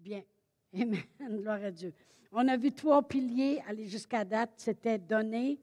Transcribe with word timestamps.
Bien. 0.00 0.22
Amen. 0.74 1.02
Gloire 1.20 1.62
à 1.62 1.70
Dieu. 1.70 1.92
On 2.32 2.46
a 2.48 2.56
vu 2.56 2.72
trois 2.72 3.02
piliers 3.06 3.62
aller 3.68 3.86
jusqu'à 3.86 4.24
date. 4.24 4.52
C'était 4.56 4.98
donner 4.98 5.60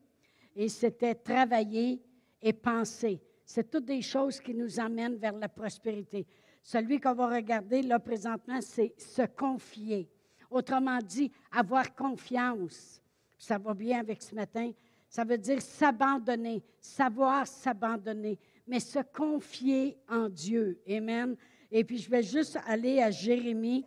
et 0.55 0.69
c'était 0.69 1.15
travailler 1.15 2.01
et 2.41 2.53
penser. 2.53 3.19
C'est 3.43 3.69
toutes 3.69 3.85
des 3.85 4.01
choses 4.01 4.39
qui 4.39 4.53
nous 4.53 4.79
amènent 4.79 5.15
vers 5.15 5.33
la 5.33 5.49
prospérité. 5.49 6.27
Celui 6.61 6.99
qu'on 6.99 7.13
va 7.13 7.27
regarder 7.27 7.81
là 7.81 7.97
présentement, 7.97 8.59
c'est 8.61 8.93
se 8.97 9.23
confier. 9.23 10.09
Autrement 10.51 10.99
dit, 10.99 11.31
avoir 11.51 11.95
confiance. 11.95 13.01
Ça 13.37 13.57
va 13.57 13.73
bien 13.73 13.99
avec 13.99 14.21
ce 14.21 14.35
matin. 14.35 14.71
Ça 15.09 15.23
veut 15.23 15.37
dire 15.37 15.61
s'abandonner, 15.61 16.61
savoir 16.79 17.47
s'abandonner, 17.47 18.37
mais 18.67 18.81
se 18.81 18.99
confier 18.99 19.97
en 20.09 20.29
Dieu. 20.29 20.79
Amen. 20.87 21.35
Et 21.71 21.83
puis 21.83 21.97
je 21.97 22.09
vais 22.09 22.23
juste 22.23 22.59
aller 22.67 23.01
à 23.01 23.09
Jérémie 23.09 23.85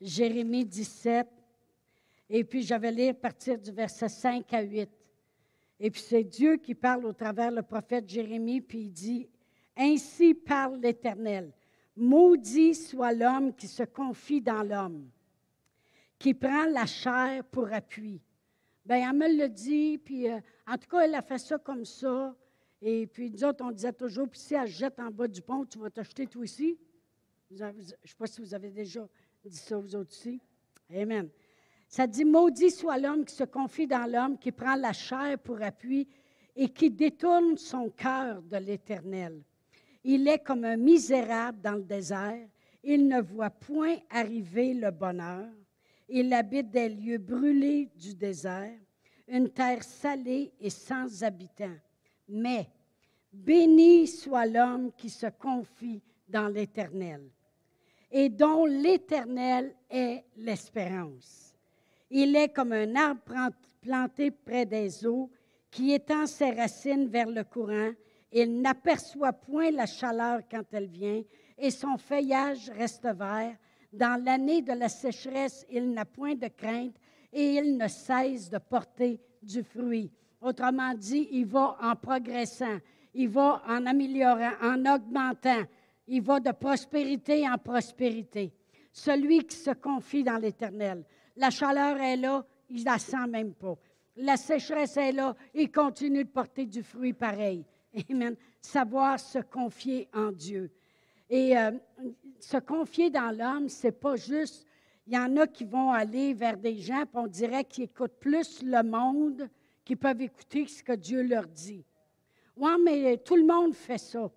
Jérémie 0.00 0.64
17. 0.64 1.28
Et 2.30 2.44
puis, 2.44 2.62
je 2.62 2.74
vais 2.74 2.92
lire 2.92 3.10
à 3.10 3.14
partir 3.14 3.58
du 3.58 3.70
verset 3.70 4.08
5 4.08 4.52
à 4.52 4.62
8. 4.62 4.88
Et 5.80 5.90
puis, 5.90 6.00
c'est 6.00 6.24
Dieu 6.24 6.56
qui 6.56 6.74
parle 6.74 7.04
au 7.06 7.12
travers 7.12 7.50
le 7.50 7.62
prophète 7.62 8.08
Jérémie, 8.08 8.60
puis 8.60 8.82
il 8.82 8.90
dit, 8.90 9.28
Ainsi 9.76 10.34
parle 10.34 10.78
l'Éternel. 10.80 11.52
Maudit 11.96 12.74
soit 12.74 13.12
l'homme 13.12 13.54
qui 13.54 13.66
se 13.66 13.82
confie 13.82 14.40
dans 14.40 14.62
l'homme, 14.62 15.10
qui 16.18 16.34
prend 16.34 16.66
la 16.66 16.86
chair 16.86 17.44
pour 17.44 17.72
appui. 17.72 18.22
Bien, 18.84 19.10
elle 19.10 19.16
me 19.16 19.42
le 19.42 19.48
dit, 19.48 19.98
puis 19.98 20.28
euh, 20.28 20.40
en 20.66 20.78
tout 20.78 20.88
cas, 20.88 21.00
elle 21.00 21.14
a 21.14 21.22
fait 21.22 21.38
ça 21.38 21.58
comme 21.58 21.84
ça. 21.84 22.34
Et 22.80 23.06
puis, 23.06 23.30
nous 23.30 23.44
autres, 23.44 23.64
on 23.64 23.70
disait 23.70 23.92
toujours, 23.92 24.28
puis 24.28 24.40
si 24.40 24.54
elle 24.54 24.68
jette 24.68 24.98
en 25.00 25.10
bas 25.10 25.28
du 25.28 25.42
pont, 25.42 25.66
tu 25.66 25.78
vas 25.78 25.90
t'acheter 25.90 26.26
toi 26.26 26.42
aussi. 26.42 26.78
Je 27.50 27.64
ne 27.64 27.82
sais 27.82 28.16
pas 28.16 28.26
si 28.26 28.40
vous 28.40 28.54
avez 28.54 28.70
déjà 28.70 29.06
dit 29.48 29.56
ça 29.56 29.78
vous 29.78 29.96
aussi. 29.96 30.40
Amen. 30.94 31.28
Ça 31.88 32.06
dit, 32.06 32.24
maudit 32.24 32.70
soit 32.70 32.98
l'homme 32.98 33.24
qui 33.24 33.34
se 33.34 33.44
confie 33.44 33.86
dans 33.86 34.10
l'homme, 34.10 34.38
qui 34.38 34.52
prend 34.52 34.76
la 34.76 34.92
chair 34.92 35.38
pour 35.38 35.60
appui 35.62 36.06
et 36.54 36.68
qui 36.68 36.90
détourne 36.90 37.56
son 37.56 37.90
cœur 37.90 38.42
de 38.42 38.56
l'Éternel. 38.58 39.42
Il 40.04 40.28
est 40.28 40.38
comme 40.38 40.64
un 40.64 40.76
misérable 40.76 41.60
dans 41.60 41.74
le 41.74 41.82
désert. 41.82 42.46
Il 42.82 43.08
ne 43.08 43.20
voit 43.20 43.50
point 43.50 43.96
arriver 44.10 44.74
le 44.74 44.90
bonheur. 44.90 45.48
Il 46.08 46.32
habite 46.32 46.70
des 46.70 46.88
lieux 46.88 47.18
brûlés 47.18 47.88
du 47.96 48.14
désert, 48.14 48.78
une 49.28 49.50
terre 49.50 49.82
salée 49.82 50.52
et 50.60 50.70
sans 50.70 51.22
habitants. 51.22 51.78
Mais 52.28 52.68
béni 53.32 54.06
soit 54.06 54.46
l'homme 54.46 54.92
qui 54.92 55.08
se 55.08 55.26
confie 55.26 56.02
dans 56.28 56.48
l'Éternel 56.48 57.30
et 58.10 58.28
dont 58.28 58.66
l'Éternel 58.66 59.74
est 59.88 60.24
l'espérance. 60.36 61.54
Il 62.10 62.34
est 62.34 62.48
comme 62.48 62.72
un 62.72 62.96
arbre 62.96 63.52
planté 63.80 64.30
près 64.30 64.66
des 64.66 65.06
eaux 65.06 65.30
qui 65.70 65.92
étend 65.92 66.26
ses 66.26 66.50
racines 66.50 67.06
vers 67.06 67.28
le 67.28 67.44
courant. 67.44 67.92
Il 68.32 68.60
n'aperçoit 68.60 69.32
point 69.32 69.70
la 69.70 69.86
chaleur 69.86 70.40
quand 70.50 70.64
elle 70.72 70.88
vient 70.88 71.22
et 71.56 71.70
son 71.70 71.96
feuillage 71.98 72.70
reste 72.70 73.06
vert. 73.06 73.56
Dans 73.92 74.22
l'année 74.22 74.62
de 74.62 74.72
la 74.72 74.88
sécheresse, 74.88 75.66
il 75.70 75.90
n'a 75.90 76.04
point 76.04 76.34
de 76.34 76.48
crainte 76.48 76.96
et 77.32 77.54
il 77.54 77.76
ne 77.76 77.88
cesse 77.88 78.50
de 78.50 78.58
porter 78.58 79.20
du 79.42 79.62
fruit. 79.62 80.10
Autrement 80.40 80.94
dit, 80.94 81.28
il 81.32 81.46
va 81.46 81.76
en 81.80 81.94
progressant, 81.96 82.78
il 83.14 83.28
va 83.28 83.62
en 83.68 83.86
améliorant, 83.86 84.52
en 84.62 84.86
augmentant 84.86 85.64
il 86.10 86.22
va 86.22 86.40
de 86.40 86.50
prospérité 86.50 87.48
en 87.48 87.56
prospérité. 87.56 88.52
Celui 88.92 89.44
qui 89.46 89.56
se 89.56 89.70
confie 89.70 90.24
dans 90.24 90.38
l'Éternel. 90.38 91.04
La 91.36 91.50
chaleur 91.50 91.96
est 91.98 92.16
là, 92.16 92.44
il 92.68 92.84
la 92.84 92.98
sent 92.98 93.28
même 93.28 93.54
pas. 93.54 93.76
La 94.16 94.36
sécheresse 94.36 94.96
est 94.96 95.12
là, 95.12 95.36
il 95.54 95.70
continue 95.70 96.24
de 96.24 96.28
porter 96.28 96.66
du 96.66 96.82
fruit 96.82 97.12
pareil. 97.12 97.64
Amen. 98.10 98.34
Savoir 98.60 99.20
se 99.20 99.38
confier 99.38 100.08
en 100.12 100.32
Dieu. 100.32 100.72
Et 101.28 101.56
euh, 101.56 101.70
se 102.40 102.56
confier 102.56 103.08
dans 103.08 103.30
l'homme, 103.30 103.68
c'est 103.68 103.92
pas 103.92 104.16
juste. 104.16 104.66
Il 105.06 105.14
y 105.14 105.18
en 105.18 105.36
a 105.36 105.46
qui 105.46 105.64
vont 105.64 105.92
aller 105.92 106.34
vers 106.34 106.56
des 106.56 106.76
gens, 106.76 107.04
puis 107.06 107.22
on 107.22 107.28
dirait 107.28 107.64
qu'ils 107.64 107.84
écoutent 107.84 108.18
plus 108.18 108.62
le 108.64 108.82
monde 108.82 109.48
qu'ils 109.84 109.96
peuvent 109.96 110.20
écouter 110.20 110.66
ce 110.66 110.82
que 110.82 110.92
Dieu 110.92 111.22
leur 111.22 111.46
dit. 111.46 111.84
Oui, 112.56 112.72
mais 112.84 113.16
tout 113.18 113.36
le 113.36 113.46
monde 113.46 113.74
fait 113.74 113.98
ça 113.98 114.28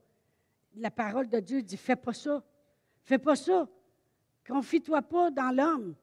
la 0.75 0.91
parole 0.91 1.29
de 1.29 1.39
Dieu 1.39 1.61
dit 1.61 1.77
Fais 1.77 1.95
pas 1.95 2.13
ça. 2.13 2.43
Fais 3.03 3.17
pas 3.17 3.35
ça. 3.35 3.67
Confie-toi 4.47 5.01
pas 5.01 5.31
dans 5.31 5.51
l'homme. 5.55 5.95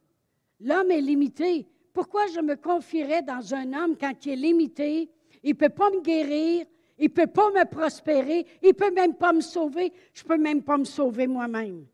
L'homme 0.61 0.91
est 0.91 1.01
limité. 1.01 1.67
Pourquoi 1.93 2.27
je 2.29 2.41
me 2.41 2.57
confierais 2.57 3.23
dans 3.23 3.55
un 3.55 3.73
homme 3.73 3.97
quand 3.97 4.25
il 4.27 4.33
est 4.33 4.37
limité? 4.37 5.11
Il 5.43 5.51
ne 5.51 5.55
peut 5.55 5.71
pas 5.71 5.91
me 5.91 6.01
guérir, 6.01 6.67
il 6.99 7.05
ne 7.05 7.15
peut 7.15 7.27
pas 7.27 7.51
me 7.51 7.65
prospérer, 7.65 8.47
il 8.63 8.69
ne 8.69 8.73
peut 8.73 8.93
même 8.93 9.15
pas 9.15 9.33
me 9.33 9.41
sauver, 9.41 9.93
je 10.13 10.23
ne 10.23 10.29
peux 10.29 10.39
même 10.39 10.63
pas 10.63 10.77
me 10.77 10.85
sauver 10.85 11.27
moi-même. 11.27 11.87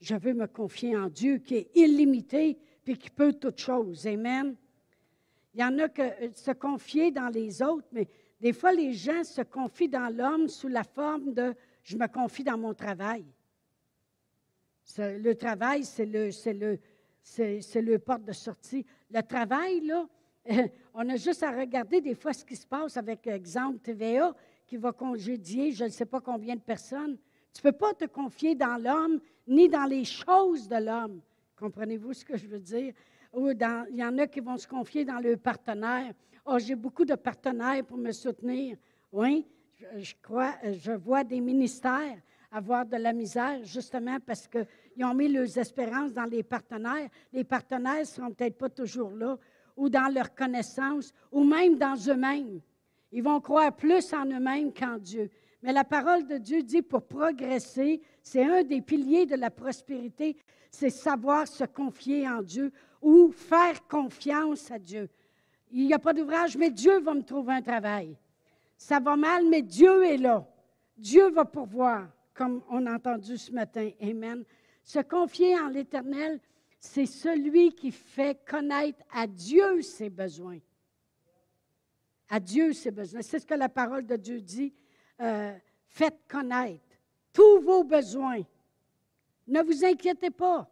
Je 0.00 0.16
veux 0.16 0.34
me 0.34 0.46
confier 0.46 0.96
en 0.96 1.08
Dieu 1.08 1.38
qui 1.38 1.54
est 1.56 1.70
illimité 1.76 2.58
et 2.86 2.96
qui 2.96 3.08
peut 3.10 3.32
toutes 3.32 3.60
choses. 3.60 4.06
Amen. 4.06 4.56
Il 5.54 5.60
y 5.60 5.64
en 5.64 5.78
a 5.78 5.88
que 5.88 6.02
euh, 6.02 6.30
se 6.34 6.50
confier 6.50 7.10
dans 7.10 7.28
les 7.28 7.62
autres, 7.62 7.86
mais 7.92 8.08
des 8.42 8.52
fois, 8.52 8.72
les 8.72 8.92
gens 8.92 9.22
se 9.22 9.40
confient 9.42 9.88
dans 9.88 10.12
l'homme 10.12 10.48
sous 10.48 10.66
la 10.66 10.82
forme 10.82 11.32
de 11.32 11.54
je 11.84 11.96
me 11.96 12.08
confie 12.08 12.42
dans 12.42 12.58
mon 12.58 12.74
travail. 12.74 13.24
Le 14.98 15.32
travail, 15.34 15.84
c'est 15.84 16.04
le, 16.04 17.96
porte 17.98 18.24
de 18.24 18.32
sortie. 18.32 18.84
Le 19.12 19.22
travail, 19.22 19.82
là, 19.82 20.08
on 20.94 21.08
a 21.08 21.14
juste 21.14 21.44
à 21.44 21.52
regarder 21.52 22.00
des 22.00 22.16
fois 22.16 22.32
ce 22.32 22.44
qui 22.44 22.56
se 22.56 22.66
passe 22.66 22.96
avec, 22.96 23.28
exemple, 23.28 23.78
TVA 23.78 24.34
qui 24.66 24.76
va 24.76 24.90
congédier 24.92 25.70
je 25.70 25.84
ne 25.84 25.90
sais 25.90 26.06
pas 26.06 26.20
combien 26.20 26.56
de 26.56 26.62
personnes. 26.62 27.16
Tu 27.54 27.64
ne 27.64 27.70
peux 27.70 27.78
pas 27.78 27.94
te 27.94 28.06
confier 28.06 28.56
dans 28.56 28.76
l'homme 28.76 29.20
ni 29.46 29.68
dans 29.68 29.84
les 29.84 30.04
choses 30.04 30.66
de 30.66 30.84
l'homme. 30.84 31.20
Comprenez-vous 31.54 32.12
ce 32.12 32.24
que 32.24 32.36
je 32.36 32.48
veux 32.48 32.58
dire? 32.58 32.92
Il 33.36 33.96
y 33.96 34.04
en 34.04 34.18
a 34.18 34.26
qui 34.26 34.40
vont 34.40 34.56
se 34.56 34.66
confier 34.66 35.04
dans 35.04 35.20
le 35.20 35.36
partenaire. 35.36 36.12
Oh, 36.44 36.58
j'ai 36.58 36.74
beaucoup 36.74 37.04
de 37.04 37.14
partenaires 37.14 37.84
pour 37.84 37.98
me 37.98 38.10
soutenir. 38.12 38.76
Oui, 39.12 39.46
je, 39.96 40.92
vois 40.96 41.24
des 41.24 41.40
ministères 41.40 42.18
avoir 42.50 42.84
de 42.84 42.96
la 42.96 43.12
misère 43.12 43.64
justement 43.64 44.18
parce 44.24 44.46
qu'ils 44.46 45.04
ont 45.04 45.14
mis 45.14 45.28
leurs 45.28 45.56
espérances 45.56 46.12
dans 46.12 46.24
les 46.24 46.42
partenaires. 46.42 47.08
Les 47.32 47.44
partenaires 47.44 48.00
ne 48.00 48.04
seront 48.04 48.30
peut-être 48.32 48.58
pas 48.58 48.68
toujours 48.68 49.10
là, 49.10 49.38
ou 49.76 49.88
dans 49.88 50.12
leur 50.12 50.34
connaissance, 50.34 51.12
ou 51.30 51.44
même 51.44 51.78
dans 51.78 51.94
eux-mêmes. 51.94 52.60
Ils 53.10 53.22
vont 53.22 53.40
croire 53.40 53.74
plus 53.74 54.12
en 54.12 54.26
eux-mêmes 54.26 54.72
qu'en 54.72 54.98
Dieu. 54.98 55.30
Mais 55.62 55.72
la 55.72 55.84
parole 55.84 56.26
de 56.26 56.36
Dieu 56.38 56.62
dit 56.62 56.82
pour 56.82 57.02
progresser, 57.02 58.02
c'est 58.22 58.44
un 58.44 58.62
des 58.64 58.82
piliers 58.82 59.26
de 59.26 59.36
la 59.36 59.50
prospérité, 59.50 60.36
c'est 60.70 60.90
savoir 60.90 61.46
se 61.46 61.64
confier 61.64 62.28
en 62.28 62.42
Dieu 62.42 62.72
ou 63.00 63.30
faire 63.30 63.86
confiance 63.86 64.70
à 64.70 64.78
Dieu. 64.78 65.08
Il 65.72 65.86
n'y 65.86 65.94
a 65.94 65.98
pas 65.98 66.12
d'ouvrage, 66.12 66.56
mais 66.56 66.70
Dieu 66.70 67.00
va 67.00 67.14
me 67.14 67.22
trouver 67.22 67.54
un 67.54 67.62
travail. 67.62 68.16
Ça 68.76 69.00
va 69.00 69.16
mal, 69.16 69.48
mais 69.48 69.62
Dieu 69.62 70.04
est 70.04 70.18
là. 70.18 70.46
Dieu 70.96 71.30
va 71.30 71.44
pourvoir, 71.44 72.08
comme 72.34 72.62
on 72.68 72.84
a 72.86 72.94
entendu 72.94 73.38
ce 73.38 73.50
matin. 73.50 73.90
Amen. 74.00 74.44
Se 74.84 74.98
confier 74.98 75.58
en 75.58 75.68
l'Éternel, 75.68 76.40
c'est 76.78 77.06
celui 77.06 77.72
qui 77.72 77.90
fait 77.90 78.44
connaître 78.44 79.02
à 79.12 79.26
Dieu 79.26 79.80
ses 79.82 80.10
besoins. 80.10 80.58
À 82.28 82.38
Dieu 82.38 82.72
ses 82.72 82.90
besoins. 82.90 83.22
C'est 83.22 83.38
ce 83.38 83.46
que 83.46 83.54
la 83.54 83.68
parole 83.68 84.04
de 84.04 84.16
Dieu 84.16 84.40
dit. 84.40 84.74
Euh, 85.20 85.56
faites 85.86 86.18
connaître 86.28 86.96
tous 87.32 87.60
vos 87.60 87.84
besoins. 87.84 88.42
Ne 89.46 89.62
vous 89.62 89.84
inquiétez 89.84 90.30
pas. 90.30 90.68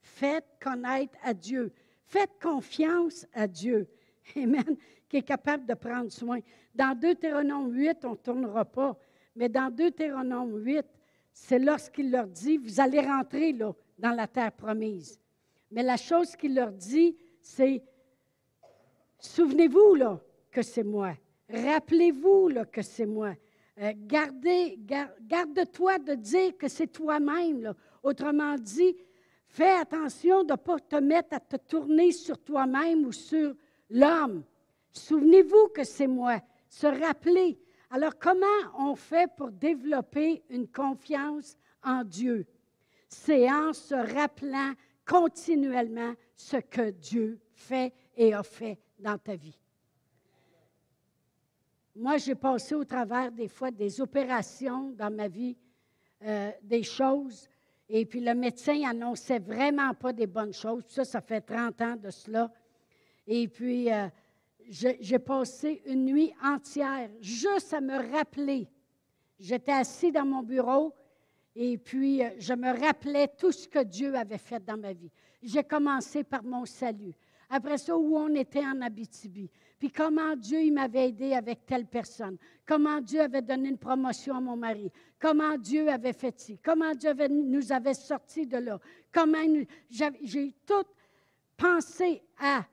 Faites 0.00 0.46
connaître 0.60 1.16
à 1.22 1.34
Dieu. 1.34 1.72
Faites 2.04 2.40
confiance 2.40 3.26
à 3.32 3.46
Dieu. 3.46 3.86
Amen, 4.36 4.76
qui 5.08 5.18
est 5.18 5.22
capable 5.22 5.66
de 5.66 5.74
prendre 5.74 6.10
soin. 6.10 6.40
Dans 6.74 6.98
Deutéronome 6.98 7.72
8, 7.72 8.04
on 8.04 8.10
ne 8.10 8.16
tournera 8.16 8.64
pas, 8.64 8.96
mais 9.34 9.48
dans 9.48 9.74
Deutéronome 9.74 10.64
8, 10.64 10.84
c'est 11.32 11.58
lorsqu'il 11.58 12.10
leur 12.10 12.26
dit, 12.26 12.58
vous 12.58 12.80
allez 12.80 13.00
rentrer 13.00 13.52
là, 13.52 13.72
dans 13.98 14.10
la 14.10 14.26
terre 14.26 14.52
promise. 14.52 15.18
Mais 15.70 15.82
la 15.82 15.96
chose 15.96 16.34
qu'il 16.36 16.54
leur 16.54 16.72
dit, 16.72 17.16
c'est, 17.40 17.82
souvenez-vous 19.18 19.94
là, 19.94 20.20
que 20.50 20.62
c'est 20.62 20.84
moi. 20.84 21.14
Rappelez-vous 21.48 22.48
là, 22.48 22.64
que 22.64 22.82
c'est 22.82 23.06
moi. 23.06 23.34
Euh, 23.80 23.92
gardez, 23.96 24.78
garde-toi 25.22 25.98
de 25.98 26.14
dire 26.14 26.56
que 26.58 26.68
c'est 26.68 26.88
toi-même. 26.88 27.74
Autrement 28.02 28.56
dit, 28.56 28.96
fais 29.46 29.72
attention 29.72 30.44
de 30.44 30.52
ne 30.52 30.56
pas 30.56 30.78
te 30.78 30.96
mettre 30.96 31.34
à 31.34 31.40
te 31.40 31.56
tourner 31.56 32.12
sur 32.12 32.38
toi-même 32.38 33.06
ou 33.06 33.12
sur 33.12 33.54
l'homme. 33.90 34.44
Souvenez-vous 34.92 35.68
que 35.68 35.84
c'est 35.84 36.06
moi. 36.06 36.40
Se 36.68 36.86
rappeler. 36.86 37.58
Alors, 37.90 38.18
comment 38.18 38.46
on 38.78 38.94
fait 38.94 39.30
pour 39.36 39.50
développer 39.50 40.42
une 40.48 40.68
confiance 40.68 41.56
en 41.82 42.04
Dieu? 42.04 42.46
c'est 43.10 43.50
en 43.50 43.72
se 43.72 43.94
rappelant 43.94 44.72
continuellement 45.04 46.14
ce 46.36 46.56
que 46.58 46.90
Dieu 46.90 47.40
fait 47.52 47.92
et 48.16 48.32
a 48.32 48.42
fait 48.42 48.78
dans 48.98 49.18
ta 49.18 49.34
vie. 49.34 49.58
Moi, 51.96 52.18
j'ai 52.18 52.36
passé 52.36 52.74
au 52.74 52.84
travers 52.84 53.32
des 53.32 53.48
fois 53.48 53.72
des 53.72 54.00
opérations 54.00 54.90
dans 54.92 55.12
ma 55.12 55.26
vie, 55.26 55.56
euh, 56.22 56.52
des 56.62 56.84
choses, 56.84 57.48
et 57.88 58.06
puis 58.06 58.20
le 58.20 58.34
médecin 58.34 58.80
annonçait 58.88 59.40
vraiment 59.40 59.92
pas 59.94 60.12
des 60.12 60.28
bonnes 60.28 60.54
choses. 60.54 60.84
Ça, 60.86 61.04
ça 61.04 61.20
fait 61.20 61.40
30 61.40 61.80
ans 61.82 61.96
de 61.96 62.10
cela. 62.10 62.50
Et 63.26 63.48
puis, 63.48 63.92
euh, 63.92 64.08
j'ai 64.70 65.18
passé 65.18 65.82
une 65.86 66.04
nuit 66.04 66.32
entière 66.42 67.10
juste 67.20 67.72
à 67.72 67.80
me 67.80 68.12
rappeler. 68.12 68.68
J'étais 69.38 69.72
assis 69.72 70.12
dans 70.12 70.24
mon 70.24 70.42
bureau 70.42 70.94
et 71.56 71.78
puis 71.78 72.22
euh, 72.22 72.30
je 72.38 72.54
me 72.54 72.78
rappelais 72.78 73.28
tout 73.38 73.50
ce 73.50 73.66
que 73.66 73.82
Dieu 73.82 74.14
avait 74.14 74.38
fait 74.38 74.64
dans 74.64 74.76
ma 74.76 74.92
vie. 74.92 75.10
J'ai 75.42 75.64
commencé 75.64 76.22
par 76.22 76.44
mon 76.44 76.64
salut. 76.66 77.14
Après 77.48 77.78
ça, 77.78 77.96
où 77.96 78.16
on 78.16 78.32
était 78.34 78.64
en 78.64 78.80
Abitibi. 78.80 79.50
Puis 79.78 79.90
comment 79.90 80.36
Dieu 80.36 80.60
il 80.60 80.72
m'avait 80.72 81.08
aidé 81.08 81.32
avec 81.32 81.66
telle 81.66 81.86
personne. 81.86 82.36
Comment 82.64 83.00
Dieu 83.00 83.22
avait 83.22 83.42
donné 83.42 83.70
une 83.70 83.78
promotion 83.78 84.36
à 84.36 84.40
mon 84.40 84.56
mari. 84.56 84.92
Comment 85.18 85.56
Dieu 85.56 85.88
avait 85.88 86.12
fait 86.12 86.38
ci. 86.38 86.58
Comment 86.62 86.94
Dieu 86.94 87.12
nous 87.28 87.72
avait 87.72 87.94
sortis 87.94 88.46
de 88.46 88.58
là. 88.58 88.78
Comment 89.10 89.42
j'ai 89.90 90.54
tout 90.64 90.84
pensé 91.56 92.22
à 92.38 92.64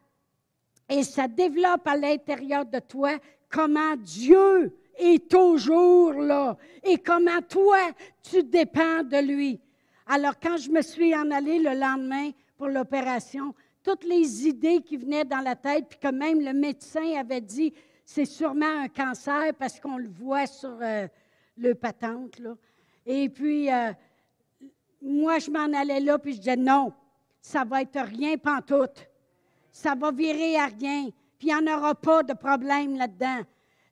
et 0.90 1.04
ça 1.04 1.28
développe 1.28 1.88
à 1.88 1.98
l'intérieur 1.98 2.66
de 2.66 2.80
toi 2.80 3.18
comment 3.50 3.96
Dieu 3.96 4.76
est 4.98 5.30
toujours 5.30 6.14
là 6.14 6.58
et 6.84 6.98
comment 6.98 7.42
toi, 7.42 7.78
tu 8.24 8.44
dépends 8.44 9.04
de 9.04 9.18
lui. 9.18 9.60
Alors, 10.08 10.40
quand 10.42 10.58
je 10.58 10.70
me 10.70 10.82
suis 10.82 11.16
en 11.16 11.30
allée 11.32 11.60
le 11.60 11.74
lendemain 11.74 12.32
pour 12.58 12.68
l'opération, 12.68 13.54
toutes 13.84 14.06
les 14.06 14.48
idées 14.48 14.82
qui 14.82 14.98
venaient 14.98 15.26
dans 15.26 15.40
la 15.42 15.56
tête, 15.56 15.88
puis 15.90 16.00
que 16.00 16.08
même 16.08 16.40
le 16.42 16.54
médecin 16.54 17.16
avait 17.20 17.42
dit, 17.42 17.74
c'est 18.06 18.26
sûrement 18.26 18.84
un 18.84 18.88
cancer 18.88 19.54
parce 19.60 19.80
qu'on 19.80 19.98
le 19.98 20.08
voit 20.08 20.48
sur 20.48 20.78
euh, 20.82 21.08
le 21.58 21.76
patente. 21.76 22.40
Là. 22.40 22.56
Et 23.06 23.30
puis, 23.30 23.72
euh, 23.72 23.92
moi, 25.02 25.40
je 25.40 25.52
m'en 25.52 25.72
allais 25.78 26.00
là, 26.00 26.18
puis 26.18 26.34
je 26.34 26.40
disais, 26.40 26.56
non, 26.56 26.94
ça 27.42 27.64
va 27.66 27.82
être 27.82 28.00
rien 28.00 28.38
pantoute 28.38 29.07
ça 29.78 29.94
va 29.94 30.12
virer 30.12 30.58
à 30.58 30.66
rien, 30.66 31.10
puis 31.38 31.50
il 31.50 31.56
n'y 31.56 31.70
en 31.70 31.78
aura 31.78 31.94
pas 31.94 32.24
de 32.24 32.34
problème 32.34 32.98
là-dedans. 32.98 33.42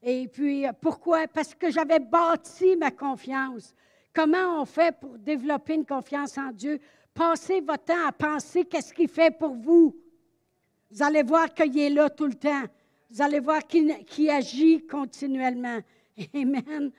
Et 0.01 0.27
puis, 0.27 0.65
pourquoi? 0.81 1.27
Parce 1.27 1.53
que 1.53 1.69
j'avais 1.69 1.99
bâti 1.99 2.75
ma 2.75 2.89
confiance. 2.89 3.73
Comment 4.11 4.61
on 4.61 4.65
fait 4.65 4.95
pour 4.99 5.17
développer 5.19 5.75
une 5.75 5.85
confiance 5.85 6.37
en 6.39 6.51
Dieu? 6.51 6.79
Passez 7.13 7.61
votre 7.61 7.85
temps 7.85 8.07
à 8.07 8.11
penser 8.11 8.65
qu'est-ce 8.65 8.93
qu'il 8.93 9.07
fait 9.07 9.29
pour 9.37 9.53
vous. 9.53 9.95
Vous 10.89 11.03
allez 11.03 11.21
voir 11.21 11.53
qu'il 11.53 11.77
est 11.77 11.89
là 11.91 12.09
tout 12.09 12.25
le 12.25 12.33
temps. 12.33 12.63
Vous 13.11 13.21
allez 13.21 13.39
voir 13.39 13.61
qu'il 13.67 14.29
agit 14.29 14.85
continuellement. 14.88 15.79
Amen. 16.33 16.91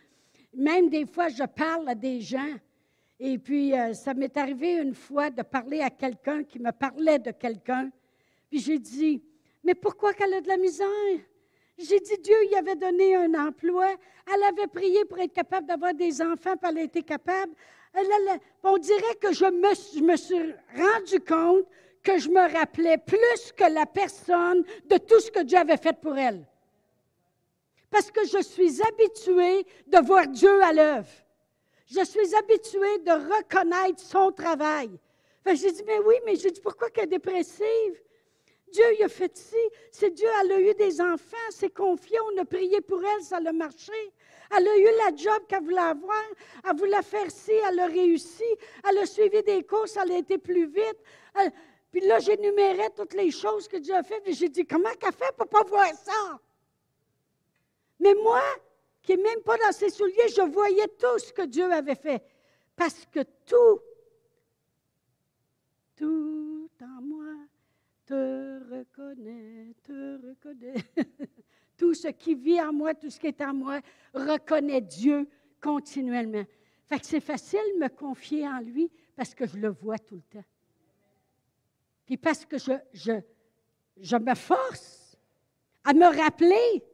Même 0.55 0.89
des 0.89 1.07
fois, 1.07 1.29
je 1.29 1.45
parle 1.45 1.89
à 1.89 1.95
des 1.95 2.21
gens. 2.21 2.55
Et 3.19 3.37
puis, 3.37 3.77
euh, 3.77 3.95
ça 3.95 4.15
m'est 4.15 4.37
arrivé 4.37 4.75
une 4.75 4.95
fois 4.95 5.31
de 5.31 5.43
parler 5.43 5.81
à 5.81 5.91
quelqu'un 5.91 6.45
qui 6.45 6.61
me 6.61 6.71
parlait 6.71 7.19
de 7.19 7.33
quelqu'un. 7.33 7.91
Puis 8.51 8.61
j'ai 8.61 8.79
dit, 8.79 9.23
mais 9.65 9.75
pourquoi 9.75 10.15
qu'elle 10.15 10.35
a 10.35 10.41
de 10.41 10.49
la 10.49 10.57
misère? 10.57 11.19
J'ai 11.79 12.01
dit, 12.01 12.19
Dieu 12.19 12.37
y 12.51 12.55
avait 12.57 12.77
donné 12.77 13.17
un 13.17 13.35
emploi. 13.35 13.89
Elle 14.33 14.43
avait 14.45 14.69
prié 14.69 15.05
pour 15.05 15.19
être 15.19 15.33
capable 15.33 15.67
d'avoir 15.67 15.93
des 15.93 16.23
enfants, 16.23 16.57
puis 16.57 16.71
elle 16.71 16.79
a 16.79 16.83
été 16.83 17.03
capable. 17.03 17.53
on 18.63 18.79
dirait 18.79 19.17
que 19.21 19.33
je 19.33 19.45
me, 19.45 19.75
je 19.95 20.03
me 20.03 20.17
suis 20.17 20.55
rendu 20.75 21.21
compte 21.21 21.67
que 22.03 22.19
je 22.19 22.29
me 22.29 22.53
rappelais 22.53 22.99
plus 22.99 23.53
que 23.57 23.71
la 23.71 23.85
personne 23.85 24.65
de 24.87 24.97
tout 24.97 25.21
ce 25.21 25.31
que 25.31 25.43
Dieu 25.43 25.59
avait 25.59 25.77
fait 25.77 25.99
pour 26.01 26.17
elle. 26.17 26.47
Parce 27.91 28.11
que 28.11 28.27
je 28.27 28.43
suis 28.43 28.81
habituée 28.83 29.67
de 29.87 30.07
voir 30.07 30.27
Dieu 30.29 30.63
à 30.63 30.73
l'œuvre. 30.73 31.09
Je 31.87 32.05
suis 32.05 32.35
habituée 32.35 32.99
de 32.99 33.13
reconnaître 33.13 34.01
son 34.01 34.33
travail. 34.33 34.91
J'ai 35.47 35.71
dit, 35.73 35.83
mais 35.87 35.99
oui, 36.01 36.15
mais 36.25 36.37
j'ai 36.37 36.51
dit, 36.51 36.61
pourquoi 36.61 36.91
qu'elle 36.91 37.05
est 37.05 37.19
dépressive? 37.19 38.01
Dieu 38.77 38.85
il 38.99 39.03
a 39.05 39.09
fait 39.09 39.35
ci. 39.35 39.57
C'est 39.91 40.11
Dieu, 40.11 40.29
elle 40.43 40.53
a 40.53 40.61
eu 40.61 40.75
des 40.75 41.01
enfants, 41.01 41.49
c'est 41.51 41.73
confié, 41.73 42.19
on 42.21 42.39
a 42.39 42.45
prié 42.45 42.83
pour 42.83 43.03
elle, 43.03 43.23
ça 43.23 43.39
a 43.39 43.53
marché. 43.53 44.13
Elle 44.55 44.69
a 44.69 44.77
eu 44.77 44.85
la 44.85 45.17
job 45.17 45.47
qu'elle 45.49 45.65
voulait 45.65 45.79
avoir, 45.79 46.27
elle 46.63 46.77
voulait 46.77 47.03
faire 47.03 47.31
ci, 47.31 47.53
elle 47.53 47.81
a 47.81 47.87
réussi, 47.87 48.45
elle 48.87 48.99
a 48.99 49.07
suivi 49.07 49.43
des 49.43 49.63
courses, 49.65 49.97
elle 49.97 50.13
a 50.13 50.19
été 50.19 50.37
plus 50.37 50.67
vite. 50.67 50.99
puis 51.91 52.03
là, 52.03 52.19
j'énumérais 52.19 52.91
toutes 52.91 53.15
les 53.15 53.31
choses 53.31 53.67
que 53.67 53.79
Dieu 53.79 53.95
a 53.95 54.03
fait, 54.03 54.23
et 54.27 54.35
j'ai 54.35 54.51
dit, 54.51 54.67
comment 54.67 54.93
qu'elle 55.01 55.15
fait 55.15 55.33
pour 55.37 55.47
ne 55.47 55.51
pas 55.51 55.65
voir 55.65 55.93
ça? 55.95 56.39
Mais 57.99 58.15
moi, 58.15 58.43
qui 59.03 59.17
n'ai 59.17 59.23
même 59.23 59.43
pas 59.43 59.57
dans 59.57 59.73
ses 59.73 59.89
souliers, 59.89 60.29
je 60.29 60.43
voyais 60.43 60.89
tout 60.99 61.19
ce 61.19 61.33
que 61.33 61.43
Dieu 61.43 61.73
avait 61.73 61.95
fait. 61.95 62.23
Parce 62.77 63.07
que 63.07 63.21
tout, 63.47 63.81
tout 65.97 66.36
te 68.07 68.61
reconnais, 68.71 69.75
te 69.83 70.29
reconnais. 70.29 70.75
tout 71.77 71.93
ce 71.93 72.09
qui 72.09 72.35
vit 72.35 72.61
en 72.61 72.73
moi, 72.73 72.95
tout 72.95 73.11
ce 73.11 73.19
qui 73.19 73.27
est 73.27 73.41
en 73.43 73.53
moi, 73.53 73.81
reconnaît 74.15 74.81
Dieu 74.81 75.29
continuellement. 75.61 76.45
Fait 76.87 77.01
que 77.01 77.07
c'est 77.07 77.21
facile 77.21 77.61
de 77.75 77.81
me 77.81 77.89
confier 77.89 78.47
en 78.47 78.61
lui 78.61 78.91
parce 79.17 79.35
que 79.35 79.47
je 79.47 79.59
le 79.59 79.69
vois 79.69 79.99
tout 79.99 80.15
le 80.15 80.23
temps. 80.23 80.47
Puis 82.07 82.17
parce 82.17 82.47
que 82.47 82.57
je, 82.59 84.17
me 84.17 84.35
force 84.35 85.19
à 85.85 85.93
me 85.93 86.07
rappeler. 86.07 86.85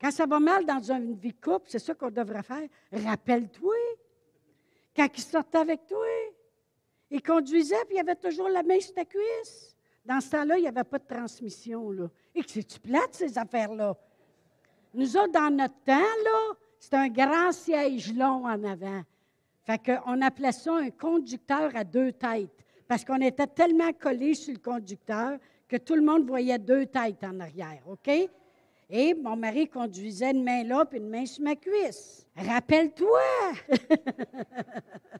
Quand 0.00 0.10
ça 0.10 0.26
va 0.26 0.40
mal 0.40 0.64
dans 0.64 0.90
une 0.90 1.14
vie 1.14 1.34
couple, 1.34 1.68
c'est 1.68 1.78
ça 1.78 1.94
qu'on 1.94 2.10
devrait 2.10 2.42
faire. 2.42 2.68
Rappelle-toi. 2.92 3.74
Quand 4.94 5.08
il 5.14 5.22
sort 5.22 5.44
avec 5.52 5.86
toi, 5.86 6.06
il 7.10 7.22
conduisait, 7.22 7.84
puis 7.86 7.96
il 7.96 8.00
avait 8.00 8.16
toujours 8.16 8.48
la 8.48 8.62
main 8.62 8.80
sur 8.80 8.94
ta 8.94 9.04
cuisse. 9.04 9.76
Dans 10.04 10.20
ce 10.20 10.30
temps-là, 10.30 10.58
il 10.58 10.62
n'y 10.62 10.68
avait 10.68 10.84
pas 10.84 10.98
de 10.98 11.06
transmission. 11.06 11.90
Là. 11.90 12.08
Et 12.34 12.42
que 12.42 12.50
c'est-tu 12.50 12.78
plate, 12.78 13.14
ces 13.14 13.36
affaires-là? 13.36 13.96
Nous 14.94 15.16
autres, 15.16 15.32
dans 15.32 15.50
notre 15.50 15.78
temps, 15.84 15.94
là, 16.24 16.54
c'est 16.78 16.94
un 16.94 17.08
grand 17.08 17.52
siège 17.52 18.14
long 18.14 18.46
en 18.46 18.64
avant. 18.64 19.02
Fait 19.64 19.78
qu'on 19.78 20.22
appelait 20.22 20.52
ça 20.52 20.74
un 20.74 20.90
conducteur 20.90 21.74
à 21.74 21.82
deux 21.82 22.12
têtes. 22.12 22.64
Parce 22.86 23.04
qu'on 23.04 23.20
était 23.20 23.48
tellement 23.48 23.92
collés 23.92 24.34
sur 24.34 24.54
le 24.54 24.60
conducteur 24.60 25.38
que 25.68 25.76
tout 25.76 25.96
le 25.96 26.02
monde 26.02 26.24
voyait 26.24 26.58
deux 26.58 26.86
têtes 26.86 27.24
en 27.24 27.40
arrière, 27.40 27.82
OK? 27.88 28.08
Et 28.88 29.14
mon 29.14 29.34
mari 29.34 29.68
conduisait 29.68 30.30
une 30.30 30.44
main 30.44 30.62
là 30.62 30.84
puis 30.84 30.98
une 30.98 31.08
main 31.08 31.26
sur 31.26 31.42
ma 31.42 31.56
cuisse. 31.56 32.24
Rappelle-toi! 32.36 33.20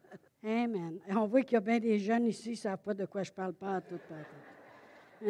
Amen. 0.46 1.00
On 1.08 1.26
voit 1.26 1.42
qu'il 1.42 1.54
y 1.54 1.56
a 1.56 1.60
bien 1.60 1.80
des 1.80 1.98
jeunes 1.98 2.26
ici 2.26 2.44
qui 2.44 2.50
ne 2.50 2.56
savent 2.56 2.78
pas 2.78 2.94
de 2.94 3.04
quoi 3.04 3.24
je 3.24 3.32
parle 3.32 3.52
pas 3.52 3.78
à. 3.78 3.80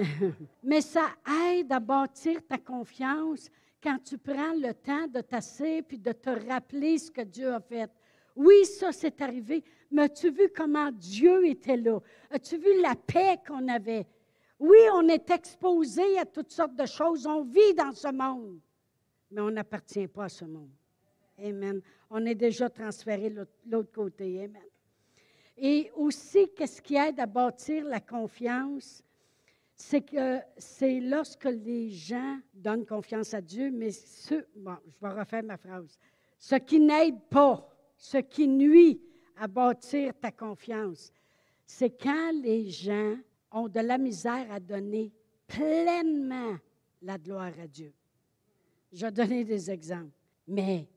Mais 0.62 0.82
ça 0.82 1.06
aide 1.48 1.72
à 1.72 1.80
bâtir 1.80 2.46
ta 2.46 2.58
confiance 2.58 3.48
quand 3.82 3.96
tu 4.04 4.18
prends 4.18 4.52
le 4.52 4.74
temps 4.74 5.06
de 5.06 5.22
t'asseoir 5.22 5.82
puis 5.88 5.98
de 5.98 6.12
te 6.12 6.28
rappeler 6.46 6.98
ce 6.98 7.10
que 7.10 7.22
Dieu 7.22 7.50
a 7.50 7.60
fait. 7.60 7.90
Oui, 8.34 8.66
ça, 8.66 8.92
c'est 8.92 9.18
arrivé. 9.22 9.64
Mais 9.90 10.02
as-tu 10.02 10.30
vu 10.30 10.50
comment 10.54 10.92
Dieu 10.92 11.46
était 11.46 11.78
là? 11.78 11.98
As-tu 12.30 12.58
vu 12.58 12.82
la 12.82 12.94
paix 12.94 13.38
qu'on 13.46 13.66
avait? 13.68 14.06
Oui, 14.58 14.76
on 14.92 15.08
est 15.08 15.30
exposé 15.30 16.18
à 16.18 16.26
toutes 16.26 16.50
sortes 16.50 16.76
de 16.76 16.84
choses. 16.84 17.26
On 17.26 17.42
vit 17.42 17.72
dans 17.74 17.92
ce 17.92 18.12
monde. 18.12 18.58
Mais 19.30 19.40
on 19.40 19.50
n'appartient 19.50 20.08
pas 20.08 20.24
à 20.24 20.28
ce 20.28 20.44
monde. 20.44 20.72
Amen. 21.38 21.80
On 22.10 22.26
est 22.26 22.34
déjà 22.34 22.68
transféré 22.68 23.30
de 23.30 23.46
l'autre 23.66 23.92
côté. 23.92 24.44
Amen. 24.44 24.62
Et 25.56 25.90
aussi, 25.94 26.48
qu'est-ce 26.54 26.82
qui 26.82 26.96
aide 26.96 27.18
à 27.18 27.26
bâtir 27.26 27.84
la 27.84 28.00
confiance? 28.00 29.02
C'est 29.74 30.02
que 30.02 30.38
c'est 30.56 31.00
lorsque 31.00 31.44
les 31.44 31.90
gens 31.90 32.38
donnent 32.54 32.86
confiance 32.86 33.34
à 33.34 33.40
Dieu, 33.40 33.70
mais 33.70 33.90
ce, 33.90 34.34
bon, 34.54 34.76
je 34.86 35.06
vais 35.06 35.12
refaire 35.12 35.42
ma 35.42 35.56
phrase. 35.56 35.98
Ce 36.38 36.56
qui 36.56 36.80
n'aide 36.80 37.20
pas, 37.30 37.68
ce 37.96 38.18
qui 38.18 38.48
nuit 38.48 39.00
à 39.36 39.46
bâtir 39.46 40.12
ta 40.18 40.30
confiance, 40.30 41.12
c'est 41.66 41.90
quand 41.90 42.32
les 42.42 42.70
gens 42.70 43.16
ont 43.50 43.68
de 43.68 43.80
la 43.80 43.98
misère 43.98 44.50
à 44.50 44.60
donner 44.60 45.12
pleinement 45.46 46.56
la 47.02 47.18
gloire 47.18 47.52
à 47.62 47.66
Dieu. 47.66 47.92
Je 48.92 49.06
vais 49.06 49.12
donner 49.12 49.44
des 49.44 49.70
exemples. 49.70 50.12
Mais 50.46 50.88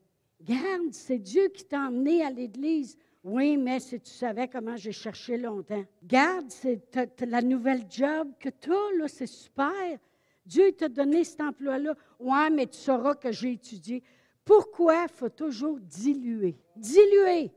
garde, 0.41 0.91
c'est 0.93 1.19
Dieu 1.19 1.49
qui 1.49 1.65
t'a 1.65 1.87
emmené 1.87 2.23
à 2.23 2.29
l'Église 2.29 2.97
oui, 3.23 3.57
mais 3.57 3.79
si 3.79 3.99
tu 3.99 4.11
savais 4.11 4.47
comment 4.47 4.77
j'ai 4.77 4.93
cherché 4.93 5.37
longtemps. 5.37 5.83
Garde, 6.03 6.49
c'est 6.49 6.81
la 7.21 7.41
nouvelle 7.41 7.83
job 7.89 8.31
que 8.39 8.49
tu 8.49 8.71
as, 8.71 9.07
c'est 9.07 9.27
super. 9.27 9.99
Dieu 10.45 10.71
t'a 10.71 10.87
donné 10.87 11.23
cet 11.23 11.41
emploi-là. 11.41 11.95
Oui, 12.19 12.49
mais 12.51 12.65
tu 12.65 12.77
sauras 12.77 13.15
que 13.15 13.31
j'ai 13.31 13.53
étudié. 13.53 14.01
Pourquoi 14.45 15.03
il 15.03 15.09
faut 15.09 15.29
toujours 15.29 15.79
diluer? 15.79 16.57
Diluer. 16.75 17.51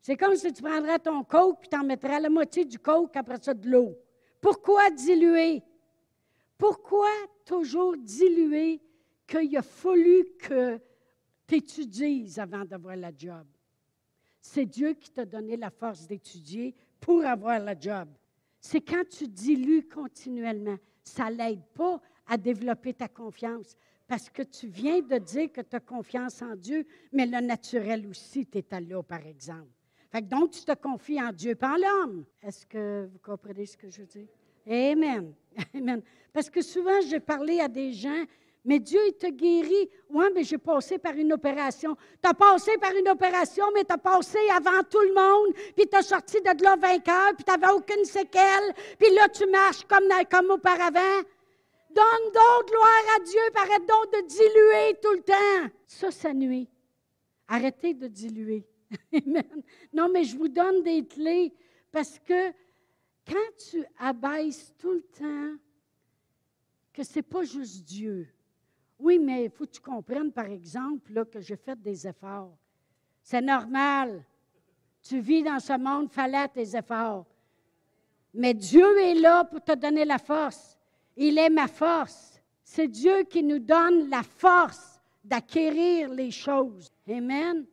C'est 0.00 0.16
comme 0.16 0.36
si 0.36 0.52
tu 0.52 0.62
prendrais 0.62 0.98
ton 0.98 1.24
coke 1.24 1.60
puis 1.60 1.68
tu 1.68 1.76
en 1.76 1.84
mettrais 1.84 2.20
la 2.20 2.28
moitié 2.28 2.64
du 2.64 2.78
coke 2.78 3.16
après 3.16 3.38
ça 3.40 3.54
de 3.54 3.68
l'eau. 3.68 3.96
Pourquoi 4.40 4.90
diluer? 4.90 5.62
Pourquoi 6.58 7.08
toujours 7.44 7.96
diluer 7.96 8.80
qu'il 9.26 9.56
a 9.56 9.62
fallu 9.62 10.26
que 10.38 10.78
tu 11.46 11.56
étudies 11.56 12.34
avant 12.36 12.64
d'avoir 12.64 12.96
la 12.96 13.10
job? 13.16 13.46
C'est 14.42 14.66
Dieu 14.66 14.94
qui 14.94 15.08
t'a 15.08 15.24
donné 15.24 15.56
la 15.56 15.70
force 15.70 16.06
d'étudier 16.06 16.74
pour 17.00 17.24
avoir 17.24 17.60
la 17.60 17.78
job. 17.78 18.08
C'est 18.60 18.80
quand 18.80 19.08
tu 19.08 19.28
dilues 19.28 19.88
continuellement. 19.88 20.76
Ça 21.04 21.30
l'aide 21.30 21.64
pas 21.74 22.00
à 22.26 22.36
développer 22.36 22.92
ta 22.92 23.08
confiance 23.08 23.76
parce 24.08 24.28
que 24.28 24.42
tu 24.42 24.66
viens 24.66 25.00
de 25.00 25.18
dire 25.18 25.50
que 25.52 25.60
tu 25.60 25.76
as 25.76 25.80
confiance 25.80 26.42
en 26.42 26.56
Dieu, 26.56 26.84
mais 27.12 27.24
le 27.24 27.40
naturel 27.40 28.06
aussi, 28.08 28.44
tu 28.44 28.58
es 28.58 28.80
là, 28.80 29.02
par 29.02 29.24
exemple. 29.26 29.70
Donc, 30.24 30.50
tu 30.50 30.64
te 30.64 30.74
confies 30.74 31.22
en 31.22 31.32
Dieu, 31.32 31.54
pas 31.54 31.74
en 31.74 31.76
l'homme. 31.76 32.24
Est-ce 32.42 32.66
que 32.66 33.08
vous 33.10 33.18
comprenez 33.20 33.64
ce 33.64 33.76
que 33.76 33.88
je 33.88 34.00
veux 34.00 34.06
dire? 34.06 34.26
Amen. 34.66 35.32
Amen. 35.74 36.02
Parce 36.32 36.50
que 36.50 36.62
souvent, 36.62 37.00
j'ai 37.08 37.20
parlé 37.20 37.60
à 37.60 37.68
des 37.68 37.92
gens, 37.92 38.24
mais 38.64 38.78
Dieu, 38.78 39.00
il 39.06 39.14
te 39.14 39.26
guérit. 39.26 39.90
Oui, 40.08 40.26
mais 40.34 40.44
j'ai 40.44 40.58
passé 40.58 40.98
par 40.98 41.14
une 41.14 41.32
opération. 41.32 41.96
Tu 42.22 42.28
as 42.28 42.34
passé 42.34 42.78
par 42.78 42.92
une 42.94 43.08
opération, 43.08 43.64
mais 43.74 43.84
tu 43.84 43.92
as 43.92 43.98
passé 43.98 44.38
avant 44.50 44.82
tout 44.88 45.00
le 45.00 45.14
monde, 45.14 45.54
puis 45.74 45.88
tu 45.88 45.96
as 45.96 46.02
sorti 46.02 46.40
de 46.40 46.62
là 46.62 46.76
vainqueur, 46.76 47.34
puis 47.34 47.44
tu 47.44 47.50
n'avais 47.50 47.72
aucune 47.72 48.04
séquelle, 48.04 48.72
puis 48.98 49.12
là, 49.14 49.28
tu 49.28 49.46
marches 49.46 49.84
comme, 49.84 50.04
comme 50.30 50.50
auparavant. 50.50 51.22
Donne 51.90 52.32
donc 52.32 52.68
gloire 52.68 53.16
à 53.16 53.20
Dieu, 53.24 53.40
arrête 53.56 53.86
donc 53.86 54.12
de 54.12 54.26
diluer 54.26 54.98
tout 55.02 55.12
le 55.12 55.22
temps. 55.22 55.74
Ça, 55.86 56.10
ça 56.10 56.32
nuit. 56.32 56.68
Arrêtez 57.48 57.94
de 57.94 58.06
diluer. 58.06 58.66
Amen. 59.12 59.62
Non, 59.92 60.08
mais 60.08 60.24
je 60.24 60.36
vous 60.36 60.48
donne 60.48 60.82
des 60.82 61.04
clés 61.04 61.52
parce 61.90 62.18
que 62.20 62.50
quand 63.26 63.56
tu 63.70 63.84
abaisses 63.98 64.72
tout 64.78 64.92
le 64.92 65.02
temps 65.02 65.58
que 66.92 67.02
ce 67.02 67.16
n'est 67.16 67.22
pas 67.22 67.42
juste 67.42 67.84
Dieu. 67.84 68.28
Oui, 69.02 69.18
mais 69.18 69.46
il 69.46 69.50
faut 69.50 69.66
que 69.66 69.72
tu 69.72 69.80
comprennes, 69.80 70.30
par 70.30 70.46
exemple, 70.46 71.24
que 71.26 71.40
j'ai 71.40 71.56
fait 71.56 71.80
des 71.82 72.06
efforts. 72.06 72.56
C'est 73.20 73.40
normal. 73.40 74.24
Tu 75.02 75.18
vis 75.18 75.42
dans 75.42 75.58
ce 75.58 75.76
monde, 75.76 76.08
fallait 76.08 76.46
tes 76.46 76.76
efforts. 76.76 77.26
Mais 78.32 78.54
Dieu 78.54 78.96
est 79.00 79.14
là 79.14 79.44
pour 79.44 79.60
te 79.60 79.72
donner 79.74 80.04
la 80.04 80.18
force. 80.18 80.78
Il 81.16 81.36
est 81.36 81.50
ma 81.50 81.66
force. 81.66 82.40
C'est 82.62 82.86
Dieu 82.86 83.24
qui 83.24 83.42
nous 83.42 83.58
donne 83.58 84.08
la 84.08 84.22
force 84.22 85.00
d'acquérir 85.24 86.08
les 86.08 86.30
choses. 86.30 86.92
Amen. 87.08 87.66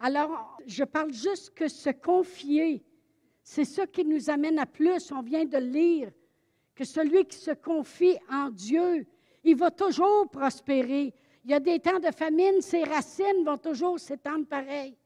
Alors, 0.00 0.58
je 0.66 0.82
parle 0.82 1.12
juste 1.12 1.54
que 1.54 1.68
se 1.68 1.90
confier, 1.90 2.84
c'est 3.44 3.64
ça 3.64 3.86
qui 3.86 4.04
nous 4.04 4.28
amène 4.28 4.58
à 4.58 4.66
plus. 4.66 5.12
On 5.12 5.22
vient 5.22 5.44
de 5.44 5.58
lire 5.58 6.10
que 6.74 6.84
celui 6.84 7.24
qui 7.26 7.38
se 7.38 7.52
confie 7.52 8.18
en 8.28 8.50
Dieu, 8.50 9.06
il 9.44 9.56
va 9.56 9.70
toujours 9.70 10.28
prospérer. 10.28 11.12
Il 11.44 11.50
y 11.50 11.54
a 11.54 11.60
des 11.60 11.78
temps 11.78 12.00
de 12.00 12.10
famine, 12.10 12.60
ses 12.60 12.82
racines 12.82 13.44
vont 13.44 13.58
toujours 13.58 14.00
s'étendre 14.00 14.46
pareil. 14.46 14.96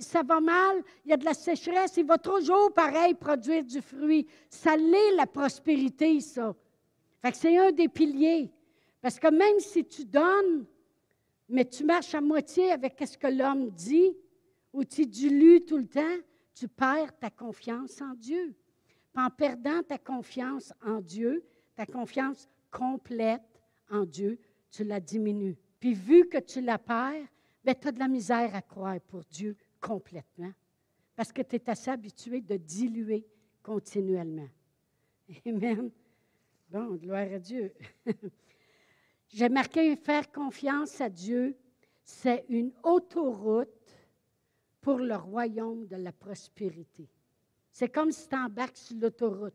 ça 0.00 0.22
va 0.22 0.40
mal, 0.40 0.82
il 1.04 1.10
y 1.10 1.14
a 1.14 1.16
de 1.16 1.24
la 1.24 1.34
sécheresse, 1.34 1.96
il 1.96 2.06
va 2.06 2.18
toujours 2.18 2.72
pareil 2.72 3.14
produire 3.14 3.64
du 3.64 3.82
fruit. 3.82 4.26
Ça 4.48 4.76
l'est 4.76 5.16
la 5.16 5.26
prospérité, 5.26 6.20
ça. 6.20 6.54
C'est 7.32 7.58
un 7.58 7.72
des 7.72 7.88
piliers. 7.88 8.50
Parce 9.00 9.18
que 9.18 9.28
même 9.28 9.58
si 9.58 9.84
tu 9.84 10.04
donnes, 10.04 10.64
mais 11.48 11.64
tu 11.64 11.84
marches 11.84 12.14
à 12.14 12.20
moitié 12.20 12.70
avec 12.70 12.96
ce 13.04 13.18
que 13.18 13.26
l'homme 13.26 13.70
dit, 13.70 14.16
ou 14.72 14.84
tu 14.84 15.04
dilues 15.04 15.64
tout 15.64 15.76
le 15.76 15.86
temps, 15.86 16.18
tu 16.54 16.68
perds 16.68 17.18
ta 17.18 17.30
confiance 17.30 18.00
en 18.00 18.14
Dieu. 18.14 18.54
en 19.14 19.28
perdant 19.28 19.82
ta 19.82 19.98
confiance 19.98 20.72
en 20.86 21.00
Dieu, 21.00 21.44
ta 21.74 21.84
confiance 21.84 22.48
complète 22.70 23.51
en 23.92 24.04
Dieu, 24.04 24.38
tu 24.70 24.84
la 24.84 24.98
diminues. 24.98 25.56
Puis 25.78 25.94
vu 25.94 26.28
que 26.28 26.38
tu 26.38 26.60
la 26.60 26.78
perds, 26.78 27.26
ben, 27.64 27.74
tu 27.80 27.88
as 27.88 27.92
de 27.92 27.98
la 27.98 28.08
misère 28.08 28.54
à 28.54 28.62
croire 28.62 29.00
pour 29.00 29.22
Dieu 29.24 29.56
complètement. 29.80 30.52
Parce 31.14 31.32
que 31.32 31.42
tu 31.42 31.56
es 31.56 31.70
assez 31.70 31.90
habitué 31.90 32.40
de 32.40 32.56
diluer 32.56 33.26
continuellement. 33.62 34.48
Amen. 35.46 35.90
Bon, 36.70 36.94
gloire 36.96 37.30
à 37.32 37.38
Dieu. 37.38 37.72
J'ai 39.28 39.48
marqué 39.48 39.94
faire 39.96 40.30
confiance 40.30 41.00
à 41.00 41.08
Dieu, 41.08 41.56
c'est 42.02 42.44
une 42.48 42.72
autoroute 42.82 43.68
pour 44.80 44.98
le 44.98 45.16
royaume 45.16 45.86
de 45.86 45.96
la 45.96 46.12
prospérité. 46.12 47.08
C'est 47.70 47.88
comme 47.88 48.10
si 48.12 48.28
tu 48.28 48.36
embarques 48.36 48.76
sur 48.76 48.96
l'autoroute. 48.96 49.54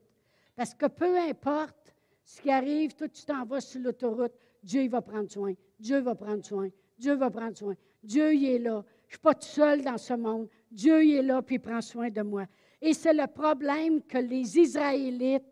Parce 0.56 0.74
que 0.74 0.88
peu 0.88 1.18
importe 1.20 1.94
ce 2.28 2.42
qui 2.42 2.52
arrive, 2.52 2.94
toi, 2.94 3.08
tu 3.08 3.24
t'en 3.24 3.46
vas 3.46 3.62
sur 3.62 3.80
l'autoroute, 3.80 4.34
Dieu 4.62 4.84
il 4.84 4.90
va 4.90 5.02
prendre 5.02 5.32
soin. 5.32 5.54
Dieu 5.80 6.00
va 6.00 6.14
prendre 6.14 6.44
soin. 6.46 6.68
Dieu 7.00 7.14
va 7.14 7.32
prendre 7.32 7.58
soin. 7.58 7.74
Dieu 8.04 8.36
il 8.36 8.46
est 8.46 8.60
là. 8.60 8.84
Je 9.08 9.08
ne 9.08 9.12
suis 9.12 9.20
pas 9.20 9.34
tout 9.34 9.48
seul 9.48 9.82
dans 9.82 9.98
ce 9.98 10.14
monde. 10.14 10.50
Dieu 10.70 11.06
il 11.06 11.16
est 11.16 11.22
là, 11.22 11.42
puis 11.42 11.56
il 11.56 11.60
prend 11.60 11.80
soin 11.80 12.10
de 12.10 12.22
moi. 12.22 12.46
Et 12.82 12.94
c'est 12.94 13.14
le 13.14 13.28
problème 13.28 14.02
que 14.02 14.18
les 14.18 14.60
Israélites 14.60 15.46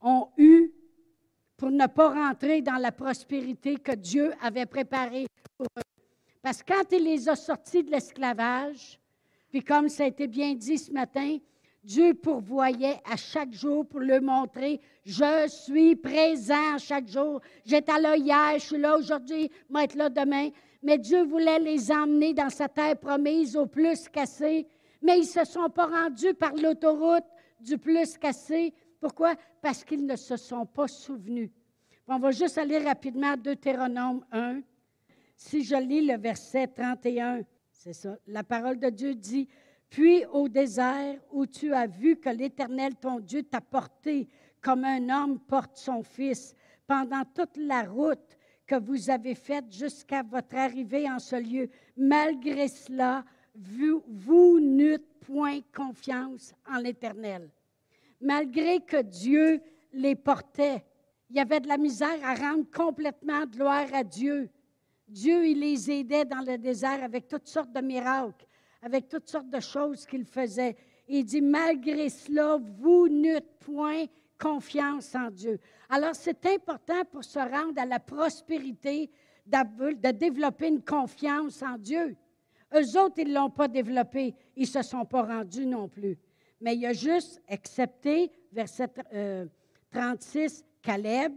ont 0.00 0.28
eu 0.38 0.72
pour 1.54 1.70
ne 1.70 1.86
pas 1.86 2.08
rentrer 2.08 2.62
dans 2.62 2.78
la 2.78 2.92
prospérité 2.92 3.76
que 3.76 3.92
Dieu 3.92 4.32
avait 4.40 4.64
préparée 4.64 5.26
pour 5.58 5.66
eux. 5.76 5.82
Parce 6.40 6.62
que 6.62 6.72
quand 6.72 6.92
il 6.92 7.04
les 7.04 7.28
a 7.28 7.36
sortis 7.36 7.84
de 7.84 7.90
l'esclavage, 7.90 8.98
puis 9.50 9.62
comme 9.62 9.90
ça 9.90 10.04
a 10.04 10.06
été 10.06 10.26
bien 10.26 10.54
dit 10.54 10.78
ce 10.78 10.90
matin, 10.90 11.36
Dieu 11.86 12.14
pourvoyait 12.14 13.00
à 13.08 13.16
chaque 13.16 13.52
jour 13.52 13.86
pour 13.86 14.00
leur 14.00 14.20
montrer, 14.20 14.80
je 15.04 15.46
suis 15.48 15.94
présent 15.94 16.78
chaque 16.78 17.06
jour. 17.06 17.40
J'étais 17.64 18.00
là 18.00 18.16
hier, 18.16 18.54
je 18.54 18.64
suis 18.64 18.78
là 18.78 18.96
aujourd'hui, 18.96 19.48
je 19.68 19.72
vais 19.72 19.84
être 19.84 19.94
là 19.94 20.10
demain. 20.10 20.48
Mais 20.82 20.98
Dieu 20.98 21.22
voulait 21.22 21.60
les 21.60 21.92
emmener 21.92 22.34
dans 22.34 22.50
sa 22.50 22.68
terre 22.68 22.98
promise 22.98 23.56
au 23.56 23.66
plus 23.66 24.08
cassé. 24.08 24.66
Mais 25.00 25.18
ils 25.18 25.20
ne 25.20 25.26
se 25.26 25.44
sont 25.44 25.70
pas 25.70 25.86
rendus 25.86 26.34
par 26.34 26.54
l'autoroute 26.54 27.24
du 27.60 27.78
plus 27.78 28.18
cassé. 28.18 28.74
Pourquoi? 29.00 29.36
Parce 29.62 29.84
qu'ils 29.84 30.04
ne 30.04 30.16
se 30.16 30.36
sont 30.36 30.66
pas 30.66 30.88
souvenus. 30.88 31.50
On 32.08 32.18
va 32.18 32.32
juste 32.32 32.58
aller 32.58 32.78
rapidement 32.78 33.32
à 33.32 33.36
Deutéronome 33.36 34.24
1. 34.32 34.60
Si 35.36 35.62
je 35.62 35.76
lis 35.76 36.04
le 36.04 36.18
verset 36.18 36.66
31, 36.66 37.42
c'est 37.70 37.92
ça. 37.92 38.16
La 38.26 38.42
parole 38.42 38.80
de 38.80 38.90
Dieu 38.90 39.14
dit, 39.14 39.48
puis 39.90 40.24
au 40.26 40.48
désert 40.48 41.18
où 41.32 41.46
tu 41.46 41.72
as 41.72 41.86
vu 41.86 42.16
que 42.16 42.28
l'Éternel, 42.28 42.96
ton 42.96 43.20
Dieu, 43.20 43.42
t'a 43.42 43.60
porté 43.60 44.28
comme 44.60 44.84
un 44.84 45.08
homme 45.08 45.38
porte 45.38 45.76
son 45.76 46.02
fils 46.02 46.54
pendant 46.86 47.24
toute 47.34 47.56
la 47.56 47.82
route 47.82 48.36
que 48.66 48.74
vous 48.74 49.10
avez 49.10 49.34
faite 49.34 49.66
jusqu'à 49.70 50.22
votre 50.22 50.56
arrivée 50.56 51.08
en 51.08 51.18
ce 51.18 51.36
lieu. 51.36 51.68
Malgré 51.96 52.68
cela, 52.68 53.24
vous, 53.54 54.60
n'eûtes 54.60 55.06
point 55.20 55.60
confiance 55.74 56.52
en 56.68 56.78
l'Éternel. 56.78 57.50
Malgré 58.20 58.80
que 58.80 59.02
Dieu 59.02 59.60
les 59.92 60.14
portait, 60.14 60.84
il 61.30 61.36
y 61.36 61.40
avait 61.40 61.60
de 61.60 61.68
la 61.68 61.78
misère 61.78 62.18
à 62.24 62.34
rendre 62.34 62.70
complètement 62.70 63.44
gloire 63.46 63.88
à 63.92 64.04
Dieu. 64.04 64.48
Dieu, 65.08 65.46
il 65.46 65.60
les 65.60 65.90
aidait 65.90 66.24
dans 66.24 66.44
le 66.44 66.58
désert 66.58 67.02
avec 67.02 67.28
toutes 67.28 67.46
sortes 67.46 67.72
de 67.72 67.80
miracles, 67.80 68.45
avec 68.86 69.08
toutes 69.08 69.28
sortes 69.28 69.50
de 69.50 69.58
choses 69.58 70.06
qu'il 70.06 70.24
faisait. 70.24 70.76
Il 71.08 71.24
dit, 71.24 71.42
malgré 71.42 72.08
cela, 72.08 72.56
vous 72.78 73.08
n'êtes 73.08 73.58
point 73.58 74.04
confiance 74.38 75.12
en 75.16 75.28
Dieu. 75.28 75.58
Alors, 75.88 76.14
c'est 76.14 76.46
important 76.46 77.04
pour 77.10 77.24
se 77.24 77.40
rendre 77.40 77.80
à 77.80 77.84
la 77.84 77.98
prospérité 77.98 79.10
de 79.44 80.10
développer 80.12 80.68
une 80.68 80.84
confiance 80.84 81.62
en 81.62 81.76
Dieu. 81.78 82.16
Eux 82.76 82.96
autres, 82.96 83.16
ils 83.18 83.28
ne 83.28 83.34
l'ont 83.34 83.50
pas 83.50 83.66
développé. 83.66 84.36
Ils 84.54 84.62
ne 84.62 84.66
se 84.66 84.82
sont 84.82 85.04
pas 85.04 85.22
rendus 85.22 85.66
non 85.66 85.88
plus. 85.88 86.16
Mais 86.60 86.76
il 86.76 86.86
a 86.86 86.92
juste 86.92 87.42
accepté, 87.48 88.30
verset 88.52 88.86
36, 89.90 90.60
euh, 90.60 90.62
Caleb, 90.80 91.32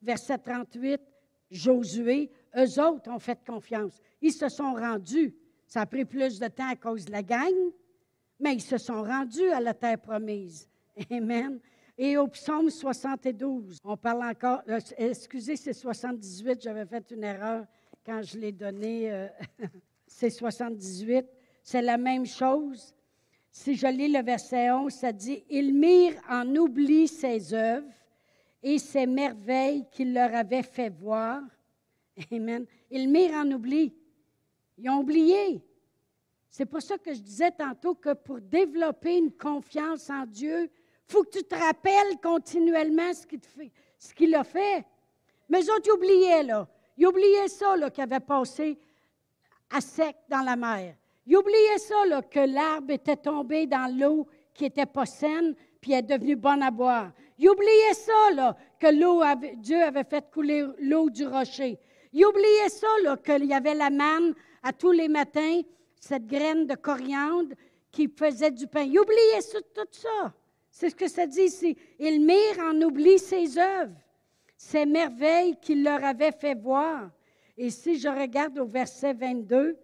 verset 0.00 0.38
38, 0.38 1.02
Josué, 1.50 2.30
eux 2.56 2.80
autres 2.80 3.10
ont 3.10 3.18
fait 3.18 3.38
confiance. 3.46 4.00
Ils 4.22 4.32
se 4.32 4.48
sont 4.48 4.72
rendus. 4.72 5.34
Ça 5.74 5.80
a 5.80 5.86
pris 5.86 6.04
plus 6.04 6.38
de 6.38 6.46
temps 6.46 6.68
à 6.68 6.76
cause 6.76 7.04
de 7.04 7.10
la 7.10 7.24
gang, 7.24 7.52
mais 8.38 8.54
ils 8.54 8.62
se 8.62 8.78
sont 8.78 9.02
rendus 9.02 9.50
à 9.50 9.58
la 9.58 9.74
terre 9.74 9.98
promise. 9.98 10.68
Amen. 11.10 11.58
Et 11.98 12.16
au 12.16 12.28
psaume 12.28 12.70
72, 12.70 13.78
on 13.82 13.96
parle 13.96 14.22
encore, 14.22 14.62
euh, 14.68 14.78
excusez, 14.96 15.56
c'est 15.56 15.72
78, 15.72 16.62
j'avais 16.62 16.86
fait 16.86 17.10
une 17.10 17.24
erreur 17.24 17.66
quand 18.06 18.22
je 18.22 18.38
l'ai 18.38 18.52
donné, 18.52 19.10
euh, 19.12 19.26
c'est 20.06 20.30
78, 20.30 21.26
c'est 21.60 21.82
la 21.82 21.98
même 21.98 22.24
chose. 22.24 22.94
Si 23.50 23.74
je 23.74 23.88
lis 23.88 24.12
le 24.12 24.22
verset 24.22 24.70
11, 24.70 24.92
ça 24.92 25.10
dit, 25.10 25.42
Ils 25.50 25.74
mirent 25.74 26.22
en 26.30 26.46
oubli 26.54 27.08
ses 27.08 27.52
œuvres 27.52 27.90
et 28.62 28.78
ses 28.78 29.06
merveilles 29.06 29.88
qu'il 29.90 30.14
leur 30.14 30.32
avait 30.36 30.62
fait 30.62 30.90
voir. 30.90 31.40
Amen. 32.30 32.64
Ils 32.92 33.08
mirent 33.08 33.34
en 33.34 33.50
oubli. 33.50 33.92
Ils 34.78 34.90
ont 34.90 35.00
oublié. 35.00 35.62
C'est 36.50 36.66
pour 36.66 36.82
ça 36.82 36.98
que 36.98 37.12
je 37.12 37.20
disais 37.20 37.50
tantôt 37.50 37.94
que 37.94 38.12
pour 38.12 38.40
développer 38.40 39.18
une 39.18 39.32
confiance 39.32 40.08
en 40.10 40.24
Dieu, 40.24 40.70
il 41.08 41.12
faut 41.12 41.24
que 41.24 41.38
tu 41.38 41.44
te 41.44 41.54
rappelles 41.54 42.18
continuellement 42.22 43.12
ce 43.12 43.26
qu'il, 44.14 44.34
a 44.34 44.44
fait. 44.44 44.84
Mais 45.48 45.60
eux 45.62 45.72
autres, 45.72 45.86
ils 45.86 45.92
oubliaient, 45.92 46.42
là. 46.44 46.68
Ils 46.96 47.06
oubliaient 47.06 47.48
ça, 47.48 47.76
là, 47.76 47.90
qu'il 47.90 48.04
avait 48.04 48.20
passé 48.20 48.78
à 49.70 49.80
sec 49.80 50.16
dans 50.28 50.42
la 50.42 50.56
mer. 50.56 50.94
Ils 51.26 51.36
oubliaient 51.36 51.78
ça, 51.78 52.06
là, 52.06 52.22
que 52.22 52.40
l'arbre 52.40 52.92
était 52.92 53.16
tombé 53.16 53.66
dans 53.66 53.92
l'eau 53.98 54.28
qui 54.52 54.64
n'était 54.64 54.86
pas 54.86 55.06
saine, 55.06 55.54
puis 55.80 55.92
est 55.92 56.02
devenue 56.02 56.36
bonne 56.36 56.62
à 56.62 56.70
boire. 56.70 57.10
Ils 57.38 57.48
oubliaient 57.48 57.94
ça, 57.94 58.30
là, 58.32 58.56
que 58.78 58.86
l'eau 58.86 59.22
Dieu 59.56 59.82
avait 59.82 60.04
fait 60.04 60.30
couler 60.30 60.64
l'eau 60.78 61.10
du 61.10 61.26
rocher. 61.26 61.78
Ils 62.12 62.24
oubliaient 62.24 62.68
ça, 62.68 62.86
là, 63.02 63.16
qu'il 63.16 63.46
y 63.46 63.54
avait 63.54 63.74
la 63.74 63.90
manne 63.90 64.34
à 64.64 64.72
tous 64.72 64.90
les 64.90 65.08
matins, 65.08 65.60
cette 66.00 66.26
graine 66.26 66.66
de 66.66 66.74
coriandre 66.74 67.54
qui 67.92 68.08
faisait 68.08 68.50
du 68.50 68.66
pain. 68.66 68.82
Ils 68.82 68.98
oubliaient 68.98 69.62
tout 69.74 69.86
ça. 69.92 70.34
C'est 70.70 70.90
ce 70.90 70.96
que 70.96 71.06
ça 71.06 71.26
dit 71.26 71.42
ici. 71.42 71.76
Ils 72.00 72.20
mirent 72.20 72.58
en 72.60 72.80
oubli 72.82 73.18
ses 73.18 73.58
œuvres, 73.58 73.94
ces 74.56 74.86
merveilles 74.86 75.56
qu'il 75.60 75.84
leur 75.84 76.02
avait 76.02 76.32
fait 76.32 76.54
voir. 76.54 77.10
Et 77.56 77.70
si 77.70 77.98
je 78.00 78.08
regarde 78.08 78.58
au 78.58 78.64
verset 78.64 79.12
22, 79.12 79.76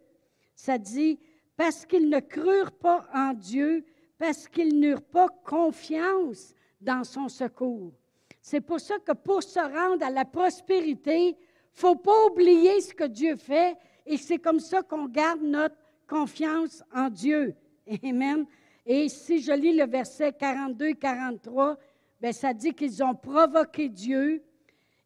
ça 0.57 0.79
dit, 0.79 1.21
parce 1.57 1.87
qu'ils 1.87 2.09
ne 2.09 2.19
crurent 2.19 2.73
pas 2.73 3.07
en 3.15 3.35
Dieu, 3.35 3.85
parce 4.19 4.49
qu'ils 4.49 4.81
n'eurent 4.81 5.03
pas 5.03 5.29
confiance 5.45 6.55
dans 6.81 7.05
son 7.05 7.29
secours. 7.29 7.93
C'est 8.41 8.63
pour 8.63 8.81
ça 8.81 8.99
que 8.99 9.13
pour 9.13 9.43
se 9.43 9.61
rendre 9.61 10.05
à 10.05 10.11
la 10.11 10.25
prospérité, 10.25 11.29
il 11.29 11.37
faut 11.73 11.97
pas 11.97 12.27
oublier 12.27 12.81
ce 12.81 12.95
que 12.95 13.05
Dieu 13.05 13.37
fait 13.37 13.77
et 14.11 14.17
c'est 14.17 14.39
comme 14.39 14.59
ça 14.59 14.83
qu'on 14.83 15.07
garde 15.07 15.41
notre 15.41 15.77
confiance 16.09 16.83
en 16.93 17.09
Dieu. 17.09 17.55
Amen. 18.03 18.45
Et 18.85 19.09
si 19.09 19.41
je 19.41 19.53
lis 19.53 19.73
le 19.73 19.87
verset 19.87 20.33
42 20.33 20.87
et 20.89 20.95
43, 20.97 21.79
bien, 22.21 22.33
ça 22.33 22.53
dit 22.53 22.75
qu'ils 22.75 23.05
ont 23.05 23.15
provoqué 23.15 23.89
Dieu 23.89 24.43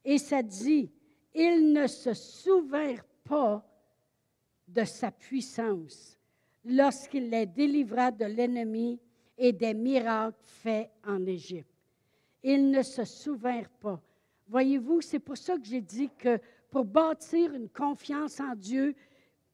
et 0.06 0.16
ça 0.16 0.42
dit, 0.42 0.90
ils 1.34 1.70
ne 1.70 1.87
se 1.87 2.14
souvinrent 2.14 3.04
pas 3.25 3.62
de 4.66 4.84
sa 4.84 5.11
puissance 5.11 6.18
lorsqu'il 6.64 7.28
les 7.28 7.44
délivra 7.44 8.11
de 8.11 8.25
l'ennemi 8.25 8.99
et 9.37 9.52
des 9.52 9.75
miracles 9.75 10.38
faits 10.40 10.90
en 11.06 11.26
Égypte. 11.26 11.68
Ils 12.42 12.70
ne 12.70 12.82
se 12.82 13.04
souvinrent 13.04 13.68
pas. 13.68 14.00
Voyez-vous, 14.49 15.02
c'est 15.02 15.18
pour 15.18 15.37
ça 15.37 15.58
que 15.58 15.64
j'ai 15.66 15.82
dit 15.82 16.08
que 16.16 16.40
pour 16.75 16.87
bâtir 16.87 17.54
une 17.54 17.69
confiance 17.69 18.40
en 18.40 18.57
Dieu, 18.57 18.97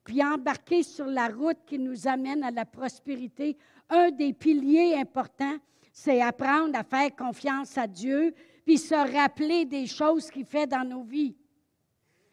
puis 0.04 0.24
embarquer 0.24 0.82
sur 0.82 1.04
la 1.04 1.28
route 1.28 1.58
qui 1.66 1.78
nous 1.78 2.08
amène 2.08 2.42
à 2.42 2.50
la 2.50 2.64
prospérité, 2.64 3.58
un 3.90 4.10
des 4.10 4.32
piliers 4.32 4.94
importants, 4.94 5.58
c'est 5.92 6.22
apprendre 6.22 6.78
à 6.78 6.82
faire 6.82 7.14
confiance 7.14 7.76
à 7.76 7.86
Dieu, 7.86 8.34
puis 8.64 8.78
se 8.78 8.94
rappeler 8.94 9.66
des 9.66 9.86
choses 9.86 10.30
qu'il 10.30 10.46
fait 10.46 10.66
dans 10.66 10.82
nos 10.82 11.02
vies. 11.02 11.36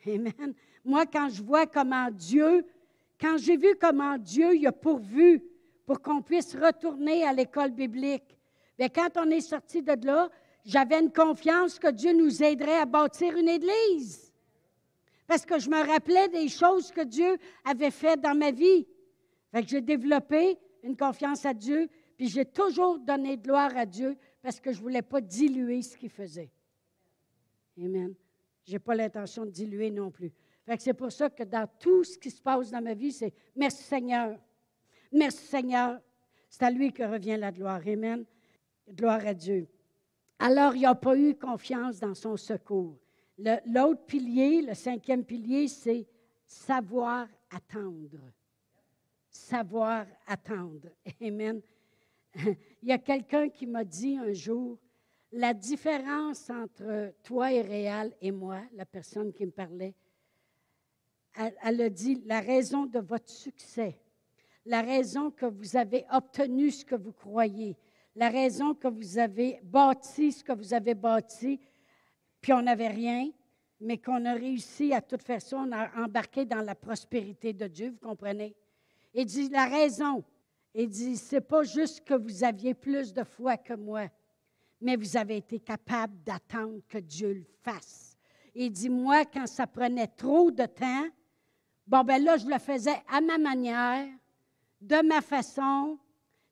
Amen. 0.06 0.54
Moi, 0.86 1.06
quand 1.06 1.28
je 1.28 1.44
vois 1.44 1.66
comment 1.66 2.10
Dieu, 2.10 2.66
quand 3.20 3.36
j'ai 3.38 3.58
vu 3.58 3.76
comment 3.82 4.18
Dieu 4.18 4.56
y 4.56 4.68
a 4.68 4.72
pourvu 4.72 5.44
pour 5.86 6.00
qu'on 6.02 6.22
puisse 6.22 6.56
retourner 6.56 7.26
à 7.26 7.34
l'école 7.34 7.72
biblique, 7.72 8.38
bien, 8.80 8.88
quand 8.88 9.18
on 9.18 9.30
est 9.32 9.42
sorti 9.42 9.82
de 9.82 10.06
là, 10.06 10.30
j'avais 10.64 11.02
une 11.02 11.12
confiance 11.12 11.78
que 11.78 11.92
Dieu 11.92 12.14
nous 12.14 12.42
aiderait 12.42 12.80
à 12.80 12.86
bâtir 12.86 13.36
une 13.36 13.50
église. 13.50 14.27
Parce 15.28 15.46
que 15.46 15.60
je 15.60 15.70
me 15.70 15.86
rappelais 15.86 16.30
des 16.30 16.48
choses 16.48 16.92
que 16.92 17.02
Dieu 17.02 17.38
avait 17.66 17.92
faites 17.92 18.22
dans 18.22 18.36
ma 18.36 18.52
vie. 18.52 18.88
Fait 19.52 19.62
que 19.62 19.68
j'ai 19.68 19.82
développé 19.82 20.58
une 20.84 20.96
confiance 20.96 21.46
à 21.46 21.54
Dieu, 21.54 21.90
puis 22.16 22.28
j'ai 22.30 22.46
toujours 22.46 22.98
donné 23.00 23.38
gloire 23.38 23.76
à 23.76 23.86
Dieu 23.86 24.18
parce 24.42 24.60
que 24.60 24.72
je 24.72 24.78
ne 24.78 24.84
voulais 24.84 25.02
pas 25.02 25.20
diluer 25.20 25.82
ce 25.82 25.98
qu'il 25.98 26.10
faisait. 26.10 26.50
Amen. 27.78 28.16
Je 28.66 28.74
n'ai 28.74 28.80
pas 28.80 28.96
l'intention 28.96 29.46
de 29.46 29.52
diluer 29.52 29.92
non 29.92 30.10
plus. 30.10 30.32
c'est 30.80 30.94
pour 30.94 31.12
ça 31.12 31.30
que 31.30 31.44
dans 31.44 31.68
tout 31.80 32.04
ce 32.04 32.18
qui 32.18 32.32
se 32.32 32.42
passe 32.42 32.72
dans 32.72 32.82
ma 32.82 32.94
vie, 32.94 33.12
c'est 33.12 33.34
merci 33.56 33.84
Seigneur. 33.84 34.38
Merci 35.12 35.46
Seigneur. 35.46 36.00
C'est 36.50 36.64
à 36.64 36.72
lui 36.72 36.92
que 36.92 37.04
revient 37.04 37.38
la 37.38 37.52
gloire. 37.52 37.82
Amen. 37.86 38.26
Gloire 38.90 39.26
à 39.26 39.34
Dieu. 39.34 39.68
Alors, 40.40 40.76
il 40.76 40.82
n'a 40.84 40.96
pas 40.96 41.18
eu 41.18 41.36
confiance 41.36 42.00
dans 42.00 42.14
son 42.14 42.38
secours. 42.38 42.98
L'autre 43.38 44.06
pilier, 44.06 44.62
le 44.62 44.74
cinquième 44.74 45.24
pilier, 45.24 45.68
c'est 45.68 46.08
savoir 46.46 47.28
attendre. 47.50 48.20
Savoir 49.30 50.06
attendre. 50.26 50.90
Amen. 51.22 51.62
Il 52.36 52.90
y 52.90 52.92
a 52.92 52.98
quelqu'un 52.98 53.50
qui 53.50 53.68
m'a 53.68 53.84
dit 53.84 54.18
un 54.18 54.34
jour, 54.34 54.80
la 55.32 55.54
différence 55.54 56.50
entre 56.50 57.14
toi 57.24 57.52
et 57.52 57.62
Réal 57.62 58.14
et 58.22 58.32
moi, 58.32 58.62
la 58.74 58.86
personne 58.86 59.34
qui 59.34 59.46
me 59.46 59.52
parlait, 59.52 59.94
elle, 61.62 61.82
a 61.82 61.90
dit 61.90 62.24
la 62.26 62.40
raison 62.40 62.86
de 62.86 63.00
votre 63.00 63.30
succès, 63.30 64.00
la 64.66 64.82
raison 64.82 65.30
que 65.30 65.46
vous 65.46 65.76
avez 65.76 66.06
obtenu 66.12 66.72
ce 66.72 66.84
que 66.84 66.96
vous 66.96 67.12
croyez, 67.12 67.78
la 68.16 68.30
raison 68.30 68.74
que 68.74 68.88
vous 68.88 69.20
avez 69.20 69.60
bâti 69.64 70.32
ce 70.32 70.44
que 70.44 70.54
vous 70.54 70.74
avez 70.74 70.96
bâti, 70.96 71.60
puis 72.48 72.54
on 72.54 72.62
n'avait 72.62 72.88
rien, 72.88 73.30
mais 73.82 73.98
qu'on 73.98 74.24
a 74.24 74.32
réussi 74.32 74.94
à 74.94 75.02
toute 75.02 75.22
façon 75.22 75.70
à 75.70 75.90
embarquer 76.02 76.46
dans 76.46 76.62
la 76.62 76.76
prospérité 76.76 77.52
de 77.52 77.68
Dieu, 77.68 77.90
vous 77.90 78.08
comprenez? 78.08 78.56
Il 79.14 79.26
dit 79.26 79.50
la 79.50 79.66
raison. 79.66 80.24
Il 80.74 80.88
dit, 80.88 81.18
c'est 81.18 81.42
pas 81.42 81.64
juste 81.64 82.06
que 82.06 82.14
vous 82.14 82.46
aviez 82.46 82.74
plus 82.74 83.12
de 83.12 83.26
foi 83.26 83.58
que 83.58 83.74
moi, 83.74 84.08
mais 84.80 84.96
vous 84.96 85.18
avez 85.18 85.36
été 85.36 85.60
capable 85.60 86.24
d'attendre 86.24 86.80
que 86.88 87.00
Dieu 87.00 87.34
le 87.34 87.46
fasse. 87.64 88.18
Il 88.56 88.72
dit, 88.72 88.90
moi, 88.90 89.26
quand 89.26 89.46
ça 89.46 89.68
prenait 89.68 90.08
trop 90.08 90.50
de 90.50 90.68
temps, 90.68 91.06
bon, 91.86 92.02
ben 92.06 92.24
là, 92.24 92.38
je 92.38 92.48
le 92.48 92.60
faisais 92.60 93.04
à 93.10 93.20
ma 93.20 93.38
manière, 93.38 94.08
de 94.80 95.06
ma 95.06 95.20
façon, 95.20 96.00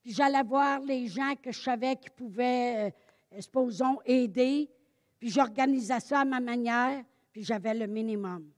j'allais 0.04 0.44
voir 0.44 0.82
les 0.82 1.08
gens 1.08 1.36
que 1.42 1.54
je 1.54 1.62
savais 1.62 1.96
qui 1.96 2.10
pouvaient, 2.10 2.92
euh, 3.32 3.40
supposons, 3.40 4.00
aider, 4.06 4.70
puis 5.20 5.30
j'organisais 5.30 6.00
ça 6.00 6.22
à 6.22 6.26
ma 6.26 6.40
manière, 6.40 7.04
puis 7.32 7.44
j'avais 7.44 7.74
le 7.74 7.88
minimum. 7.88 8.50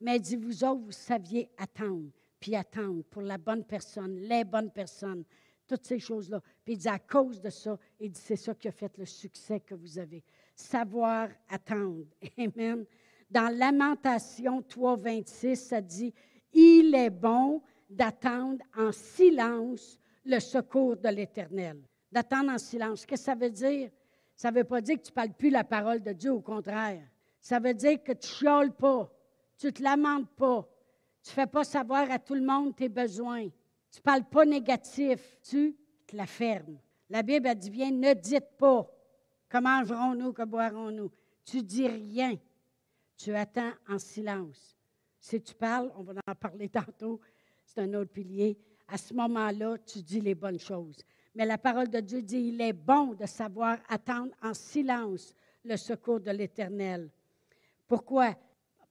Mais 0.00 0.16
il 0.16 0.20
dit, 0.20 0.36
vous 0.36 0.64
autres, 0.64 0.82
vous 0.82 0.92
saviez 0.92 1.48
attendre, 1.56 2.10
puis 2.38 2.54
attendre 2.54 3.02
pour 3.04 3.22
la 3.22 3.38
bonne 3.38 3.64
personne, 3.64 4.16
les 4.16 4.44
bonnes 4.44 4.70
personnes, 4.70 5.24
toutes 5.66 5.84
ces 5.84 5.98
choses-là. 5.98 6.40
Puis 6.64 6.74
il 6.74 6.78
dit, 6.78 6.88
à 6.88 6.98
cause 6.98 7.40
de 7.40 7.50
ça, 7.50 7.78
il 7.98 8.10
dit, 8.10 8.20
c'est 8.20 8.36
ça 8.36 8.54
qui 8.54 8.68
a 8.68 8.72
fait 8.72 8.96
le 8.98 9.06
succès 9.06 9.60
que 9.60 9.74
vous 9.74 9.98
avez. 9.98 10.22
Savoir 10.54 11.28
attendre. 11.48 12.04
Amen. 12.38 12.84
Dans 13.30 13.56
Lamentation 13.56 14.62
3, 14.62 14.96
26, 14.96 15.56
ça 15.56 15.80
dit, 15.80 16.12
il 16.52 16.94
est 16.94 17.10
bon 17.10 17.62
d'attendre 17.88 18.64
en 18.76 18.92
silence 18.92 19.98
le 20.24 20.38
secours 20.40 20.96
de 20.96 21.08
l'Éternel. 21.08 21.82
D'attendre 22.10 22.52
en 22.52 22.58
silence. 22.58 23.04
Qu'est-ce 23.04 23.22
que 23.22 23.24
ça 23.24 23.34
veut 23.34 23.50
dire? 23.50 23.90
Ça 24.36 24.50
ne 24.50 24.56
veut 24.56 24.64
pas 24.64 24.80
dire 24.80 24.96
que 24.96 25.02
tu 25.02 25.10
ne 25.10 25.14
parles 25.14 25.32
plus 25.32 25.50
la 25.50 25.64
parole 25.64 26.02
de 26.02 26.12
Dieu, 26.12 26.32
au 26.32 26.40
contraire. 26.40 27.02
Ça 27.40 27.58
veut 27.60 27.74
dire 27.74 28.02
que 28.02 28.12
tu 28.12 28.26
ne 28.26 28.34
chiales 28.34 28.72
pas, 28.72 29.10
tu 29.58 29.66
ne 29.66 29.70
te 29.70 29.82
lamentes 29.82 30.30
pas, 30.30 30.68
tu 31.22 31.30
ne 31.30 31.34
fais 31.34 31.46
pas 31.46 31.64
savoir 31.64 32.10
à 32.10 32.18
tout 32.18 32.34
le 32.34 32.44
monde 32.44 32.74
tes 32.74 32.88
besoins, 32.88 33.48
tu 33.90 33.98
ne 33.98 34.02
parles 34.02 34.24
pas 34.24 34.44
négatif, 34.44 35.38
tu 35.42 35.76
te 36.06 36.16
la 36.16 36.26
fermes. 36.26 36.78
La 37.10 37.22
Bible 37.22 37.54
dit 37.54 37.70
bien, 37.70 37.90
ne 37.90 38.14
dites 38.14 38.56
pas 38.58 38.90
que 39.48 39.58
mangerons-nous, 39.58 40.32
que 40.32 40.42
boirons-nous. 40.42 41.10
Tu 41.44 41.62
dis 41.62 41.86
rien. 41.86 42.36
Tu 43.16 43.34
attends 43.34 43.72
en 43.88 43.98
silence. 43.98 44.76
Si 45.20 45.40
tu 45.40 45.54
parles, 45.54 45.92
on 45.96 46.02
va 46.02 46.14
en 46.26 46.34
parler 46.34 46.68
tantôt, 46.70 47.20
c'est 47.64 47.80
un 47.82 47.94
autre 47.94 48.10
pilier 48.10 48.58
à 48.88 48.98
ce 48.98 49.14
moment-là, 49.14 49.78
tu 49.78 50.02
dis 50.02 50.20
les 50.20 50.34
bonnes 50.34 50.58
choses. 50.58 50.98
Mais 51.34 51.44
la 51.44 51.58
parole 51.58 51.88
de 51.88 52.00
Dieu 52.00 52.22
dit, 52.22 52.48
il 52.48 52.60
est 52.60 52.72
bon 52.72 53.14
de 53.14 53.26
savoir 53.26 53.78
attendre 53.88 54.32
en 54.42 54.54
silence 54.54 55.34
le 55.64 55.76
secours 55.76 56.20
de 56.20 56.30
l'Éternel. 56.30 57.10
Pourquoi? 57.86 58.34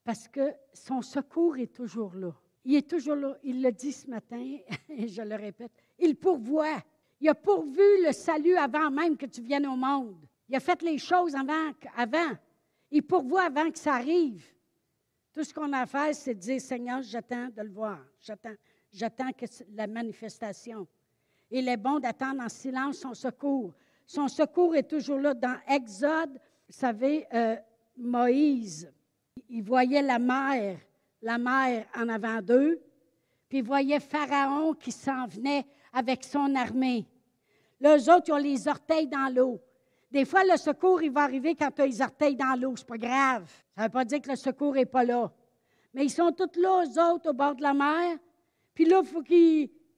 Parce 0.04 0.28
que 0.28 0.54
son 0.74 1.02
secours 1.02 1.58
est 1.58 1.74
toujours 1.74 2.14
là. 2.16 2.34
Il 2.66 2.76
est 2.76 2.90
toujours 2.90 3.16
là. 3.16 3.38
Il 3.44 3.62
le 3.62 3.72
dit 3.72 3.92
ce 3.92 4.10
matin, 4.10 4.58
et 4.90 5.08
je 5.08 5.22
le 5.22 5.36
répète, 5.36 5.72
il 6.00 6.16
pourvoit. 6.16 6.82
Il 7.20 7.30
a 7.30 7.36
pourvu 7.36 8.04
le 8.06 8.12
salut 8.12 8.56
avant 8.56 8.92
même 8.92 9.16
que 9.16 9.26
tu 9.26 9.42
viennes 9.42 9.68
au 9.68 9.78
monde. 9.78 10.28
Il 10.50 10.56
a 10.56 10.60
fait 10.60 10.82
les 10.82 10.98
choses 10.98 11.34
avant. 11.36 11.72
Il 12.92 13.04
pourvoit 13.04 13.44
avant 13.44 13.72
que 13.72 13.80
ça 13.80 13.94
arrive. 13.94 14.46
Tout 15.32 15.44
ce 15.44 15.54
qu'on 15.54 15.72
a 15.72 15.80
à 15.80 15.86
faire, 15.86 16.14
c'est 16.14 16.36
de 16.36 16.40
dire, 16.40 16.60
Seigneur, 16.60 17.02
j'attends 17.02 17.48
de 17.48 17.62
le 17.62 17.70
voir. 17.70 18.00
J'attends 18.20 18.56
j'attends 18.94 19.30
la 19.74 19.88
manifestation. 19.88 20.88
Il 21.52 21.68
est 21.68 21.78
bon 21.78 22.00
d'attendre 22.00 22.42
en 22.44 22.50
silence 22.50 22.98
son 22.98 23.14
secours. 23.14 23.74
Son 24.06 24.28
secours 24.28 24.76
est 24.76 24.90
toujours 24.90 25.20
là. 25.20 25.34
Dans 25.34 25.56
Exode, 25.68 26.40
vous 26.68 26.74
savez, 26.74 27.26
euh, 27.34 27.56
Moïse, 27.98 28.92
il 29.50 29.64
voyait 29.64 30.02
la 30.02 30.20
mer, 30.20 30.78
la 31.22 31.38
mer 31.38 31.86
en 31.96 32.10
avant 32.10 32.42
d'eux, 32.42 32.82
puis 33.48 33.60
ils 33.60 33.64
voyaient 33.64 34.00
Pharaon 34.00 34.74
qui 34.74 34.92
s'en 34.92 35.28
venait 35.28 35.66
avec 35.92 36.24
son 36.24 36.56
armée. 36.56 37.06
Eux 37.84 38.10
autres, 38.10 38.24
ils 38.28 38.34
ont 38.34 38.38
les 38.38 38.68
orteils 38.68 39.08
dans 39.08 39.34
l'eau. 39.34 39.60
Des 40.10 40.26
fois, 40.26 40.44
le 40.44 40.58
secours, 40.58 41.02
il 41.02 41.12
va 41.12 41.22
arriver 41.22 41.56
quand 41.56 41.72
tu 41.72 41.82
as 41.82 41.88
les 41.88 42.02
orteils 42.02 42.36
dans 42.36 42.60
l'eau. 42.60 42.76
C'est 42.76 42.88
pas 42.88 42.98
grave. 42.98 43.52
Ça 43.76 43.82
ne 43.82 43.88
veut 43.88 43.92
pas 43.92 44.06
dire 44.06 44.22
que 44.22 44.30
le 44.30 44.36
secours 44.36 44.74
n'est 44.74 44.86
pas 44.86 45.04
là. 45.04 45.32
Mais 45.94 46.06
ils 46.06 46.10
sont 46.10 46.32
tous 46.32 46.60
là, 46.60 46.84
eux 46.86 47.14
autres, 47.14 47.30
au 47.30 47.34
bord 47.34 47.56
de 47.56 47.62
la 47.62 47.74
mer. 47.74 48.18
Puis 48.74 48.86
là, 48.86 49.02
il 49.04 49.08
faut 49.08 49.24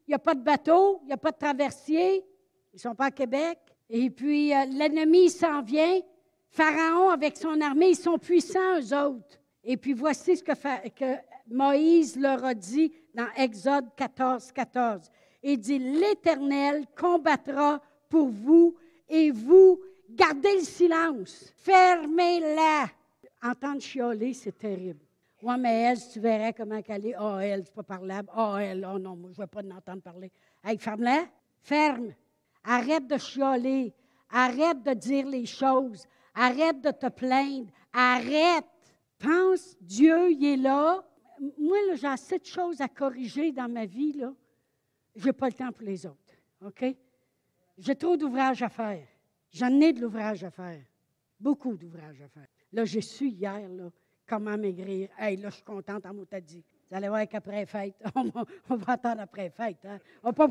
qu'il 0.06 0.12
n'y 0.12 0.16
a 0.16 0.20
pas 0.20 0.36
de 0.36 0.44
bateau, 0.44 1.00
il 1.04 1.08
n'y 1.08 1.14
a 1.14 1.18
pas 1.18 1.32
de 1.32 1.38
traversier. 1.38 2.24
Ils 2.74 2.76
ne 2.76 2.80
sont 2.80 2.96
pas 2.96 3.06
à 3.06 3.12
Québec. 3.12 3.58
Et 3.90 4.10
puis, 4.10 4.54
euh, 4.54 4.66
l'ennemi 4.66 5.30
s'en 5.30 5.62
vient. 5.62 6.00
Pharaon, 6.50 7.10
avec 7.10 7.38
son 7.38 7.60
armée, 7.60 7.90
ils 7.90 7.96
sont 7.96 8.18
puissants, 8.18 8.80
eux 8.80 8.94
autres. 8.96 9.40
Et 9.64 9.78
puis, 9.78 9.94
voici 9.94 10.38
ce 10.38 10.44
que, 10.44 10.54
que 10.90 11.18
Moïse 11.50 12.18
leur 12.18 12.44
a 12.46 12.54
dit 12.54 12.92
dans 13.14 13.28
Exode 13.36 13.88
14, 13.96 14.52
14. 14.52 15.12
Il 15.44 15.60
dit, 15.60 15.80
l'Éternel 15.80 16.86
combattra 16.96 17.82
pour 18.10 18.30
vous 18.30 18.76
et 19.10 19.32
vous 19.32 19.82
gardez 20.10 20.56
le 20.56 20.64
silence. 20.64 21.52
Fermez-la. 21.58 22.90
Entendre 23.44 23.82
chioler, 23.82 24.34
c'est 24.34 24.58
terrible. 24.58 25.05
Oui, 25.48 25.54
mais 25.60 25.82
elle, 25.84 26.00
tu 26.12 26.20
verrais 26.20 26.54
comment 26.54 26.82
elle 26.88 27.06
est. 27.06 27.16
Oh, 27.22 27.38
elle, 27.38 27.64
c'est 27.64 27.74
pas 27.76 27.84
parlable. 27.84 28.28
Oh, 28.36 28.56
elle, 28.60 28.84
oh 28.92 28.98
non, 28.98 29.16
moi, 29.16 29.30
je 29.32 29.38
ne 29.40 29.44
veux 29.44 29.48
pas 29.48 29.62
l'entendre 29.62 30.02
parler. 30.02 30.32
Ferme-la. 30.80 31.26
Ferme. 31.62 32.16
Arrête 32.64 33.06
de 33.06 33.16
chioler. 33.20 33.94
Arrête 34.32 34.82
de 34.82 34.94
dire 34.96 35.28
les 35.28 35.46
choses. 35.46 36.08
Arrête 36.34 36.82
de 36.82 36.90
te 36.90 37.10
plaindre. 37.10 37.70
Arrête. 37.94 38.66
Pense, 39.20 39.78
Dieu, 39.80 40.32
il 40.32 40.46
est 40.46 40.58
là. 40.58 41.06
Moi, 41.60 41.78
j'ai 41.94 42.08
assez 42.08 42.40
de 42.40 42.46
choses 42.46 42.82
à 42.82 42.88
corriger 42.88 43.52
dans 43.52 43.72
ma 43.72 43.86
vie, 43.86 44.14
là. 44.14 44.34
Je 45.16 45.28
n'ai 45.28 45.34
pas 45.34 45.46
le 45.46 45.54
temps 45.54 45.72
pour 45.72 45.86
les 45.86 46.08
autres. 46.08 46.34
OK? 46.66 46.86
J'ai 47.78 47.96
trop 47.96 48.18
d'ouvrages 48.18 48.64
à 48.64 48.70
faire. 48.70 49.06
J'en 49.52 49.80
ai 49.80 49.94
de 49.94 50.02
l'ouvrage 50.02 50.44
à 50.44 50.50
faire. 50.50 50.82
Beaucoup 51.40 51.78
d'ouvrages 51.78 52.20
à 52.24 52.30
faire. 52.30 52.48
Là, 52.74 52.84
j'ai 52.84 53.02
su 53.02 53.28
hier, 53.28 53.70
là, 53.70 53.92
comment 54.28 54.58
maigrir. 54.58 55.08
Hey, 55.18 55.38
là, 55.38 55.50
je 55.50 55.56
suis 55.56 55.64
contente 55.64 56.06
en 56.06 56.14
mot 56.14 56.26
dit. 56.42 56.64
Vous 56.90 56.96
allez 56.96 57.10
voir 57.10 57.28
qu'après 57.28 57.66
fête, 57.66 57.96
on 58.16 58.30
va, 58.76 58.94
attendre 58.94 59.22
après 59.22 59.50
fête. 59.50 59.84
Hein? 59.86 59.98
On 60.24 60.30
ne 60.30 60.34
pas, 60.34 60.48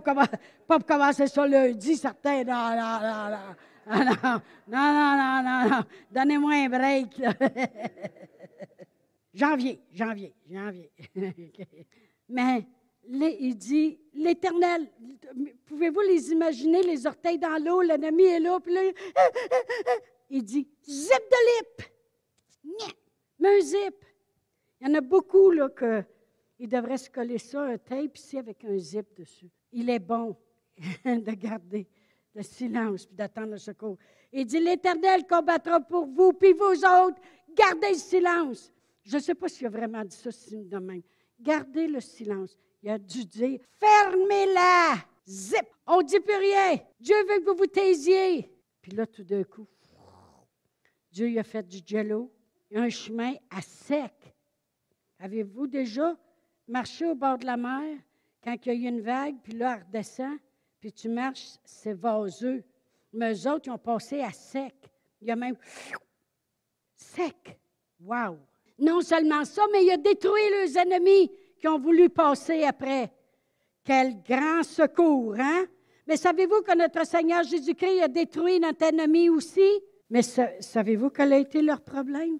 pas 0.66 0.80
commencer 0.80 1.28
ça 1.28 1.46
lundi, 1.46 1.96
certain. 1.96 2.42
Non, 2.42 2.70
non, 2.70 2.98
non, 3.00 3.30
non. 3.30 3.54
Non, 3.86 4.04
non, 4.04 4.14
non, 4.66 5.16
non, 5.16 5.42
non, 5.42 5.68
non. 5.70 5.84
Donnez-moi 6.10 6.54
un 6.54 6.68
break. 6.68 7.20
janvier, 9.34 9.80
janvier, 9.92 10.34
janvier. 10.50 10.90
Mais 12.28 12.66
il 13.06 13.54
dit, 13.54 14.00
l'Éternel, 14.14 14.88
pouvez-vous 15.66 16.00
les 16.00 16.32
imaginer, 16.32 16.82
les 16.82 17.06
orteils 17.06 17.38
dans 17.38 17.62
l'eau, 17.62 17.82
l'ennemi 17.82 18.24
est 18.24 18.40
là, 18.40 18.58
puis 18.60 18.72
là, 18.72 18.80
il 20.30 20.42
dit, 20.42 20.66
zip 20.82 21.22
de 21.30 21.36
lip. 21.58 21.82
Un 23.44 23.60
zip. 23.60 24.04
Il 24.80 24.88
y 24.88 24.90
en 24.90 24.94
a 24.94 25.00
beaucoup, 25.00 25.50
là, 25.50 25.68
que 25.68 26.02
il 26.58 26.68
devrait 26.68 26.98
se 26.98 27.10
coller 27.10 27.38
ça, 27.38 27.62
un 27.62 27.78
tape 27.78 28.16
ici 28.16 28.38
avec 28.38 28.64
un 28.64 28.78
zip 28.78 29.14
dessus. 29.16 29.50
Il 29.72 29.90
est 29.90 29.98
bon 29.98 30.36
de 31.04 31.32
garder 31.32 31.86
le 32.34 32.42
silence 32.42 33.06
puis 33.06 33.16
d'attendre 33.16 33.52
le 33.52 33.58
secours. 33.58 33.98
Il 34.32 34.46
dit, 34.46 34.60
l'Éternel 34.60 35.26
combattra 35.26 35.80
pour 35.80 36.06
vous, 36.06 36.32
puis 36.32 36.52
vous 36.52 36.84
autres, 36.84 37.20
gardez 37.54 37.90
le 37.90 37.98
silence. 37.98 38.72
Je 39.04 39.16
ne 39.16 39.22
sais 39.22 39.34
pas 39.34 39.48
s'il 39.48 39.66
a 39.66 39.70
vraiment 39.70 40.04
dit 40.04 40.16
ça 40.16 40.30
de 40.50 40.78
même. 40.78 41.02
Gardez 41.40 41.86
le 41.86 42.00
silence. 42.00 42.56
Il 42.82 42.90
a 42.90 42.98
dû 42.98 43.24
dire, 43.24 43.60
fermez-la. 43.78 44.94
Zip. 45.26 45.66
On 45.86 45.98
ne 45.98 46.02
dit 46.04 46.20
plus 46.20 46.36
rien. 46.36 46.78
Dieu 47.00 47.16
veut 47.28 47.40
que 47.40 47.50
vous 47.50 47.56
vous 47.56 47.66
taisiez. 47.66 48.50
Puis 48.80 48.92
là, 48.92 49.06
tout 49.06 49.24
d'un 49.24 49.44
coup, 49.44 49.66
Dieu 51.10 51.30
il 51.30 51.38
a 51.38 51.44
fait 51.44 51.66
du 51.66 51.78
jello, 51.84 52.30
un 52.74 52.88
chemin 52.88 53.34
à 53.50 53.62
sec. 53.62 54.12
Avez-vous 55.18 55.66
déjà 55.66 56.16
marché 56.66 57.06
au 57.06 57.14
bord 57.14 57.38
de 57.38 57.46
la 57.46 57.56
mer 57.56 57.98
quand 58.42 58.56
il 58.66 58.82
y 58.82 58.86
a 58.86 58.90
une 58.90 59.00
vague, 59.00 59.36
puis 59.42 59.54
là, 59.54 59.76
elle 59.76 59.86
redescend, 59.86 60.38
puis 60.80 60.92
tu 60.92 61.08
marches, 61.08 61.56
c'est 61.64 61.94
vaseux. 61.94 62.62
Mais 63.12 63.32
eux 63.32 63.50
autres, 63.50 63.66
ils 63.66 63.70
ont 63.70 63.78
passé 63.78 64.20
à 64.20 64.32
sec. 64.32 64.74
Il 65.22 65.28
y 65.28 65.30
a 65.30 65.36
même 65.36 65.56
sec. 66.94 67.58
Wow! 68.00 68.38
Non 68.78 69.00
seulement 69.00 69.44
ça, 69.44 69.62
mais 69.72 69.84
il 69.84 69.90
a 69.92 69.96
détruit 69.96 70.42
leurs 70.50 70.76
ennemis 70.76 71.30
qui 71.58 71.68
ont 71.68 71.78
voulu 71.78 72.10
passer 72.10 72.64
après. 72.64 73.10
Quel 73.84 74.20
grand 74.22 74.62
secours, 74.62 75.36
hein? 75.38 75.66
Mais 76.06 76.16
savez-vous 76.16 76.60
que 76.62 76.76
notre 76.76 77.06
Seigneur 77.06 77.44
Jésus-Christ 77.44 78.02
a 78.02 78.08
détruit 78.08 78.60
notre 78.60 78.84
ennemi 78.84 79.30
aussi? 79.30 79.80
Mais 80.10 80.22
savez-vous 80.22 81.10
quel 81.10 81.32
a 81.32 81.38
été 81.38 81.62
leur 81.62 81.80
problème? 81.80 82.38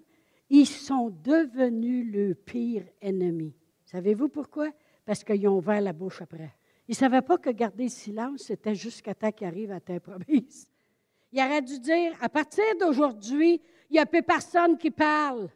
Ils 0.57 0.65
sont 0.65 1.09
devenus 1.09 2.09
le 2.13 2.33
pire 2.33 2.85
ennemi. 3.01 3.53
Savez-vous 3.83 4.29
pourquoi? 4.29 4.69
Parce 5.05 5.21
qu'ils 5.21 5.45
ont 5.49 5.57
ouvert 5.57 5.81
la 5.81 5.91
bouche 5.91 6.21
après. 6.21 6.55
Ils 6.87 6.91
ne 6.91 6.95
savaient 6.95 7.21
pas 7.21 7.37
que 7.37 7.49
garder 7.49 7.83
le 7.83 7.89
silence, 7.89 8.43
c'était 8.43 8.73
jusqu'à 8.73 9.13
temps 9.13 9.33
qu'ils 9.33 9.47
arrivent 9.47 9.73
à 9.73 9.81
ta 9.81 9.99
promise. 9.99 10.71
Il 11.33 11.41
aurait 11.41 11.61
dû 11.61 11.77
dire, 11.81 12.13
à 12.21 12.29
partir 12.29 12.63
d'aujourd'hui, 12.79 13.61
il 13.89 13.93
n'y 13.95 13.99
a 13.99 14.05
plus 14.05 14.23
personne 14.23 14.77
qui 14.77 14.91
parle. 14.91 15.49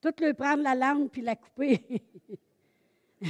Tout 0.00 0.14
le 0.20 0.32
prendre 0.34 0.62
la 0.62 0.76
langue 0.76 1.10
puis 1.10 1.22
la 1.22 1.34
couper. 1.34 1.80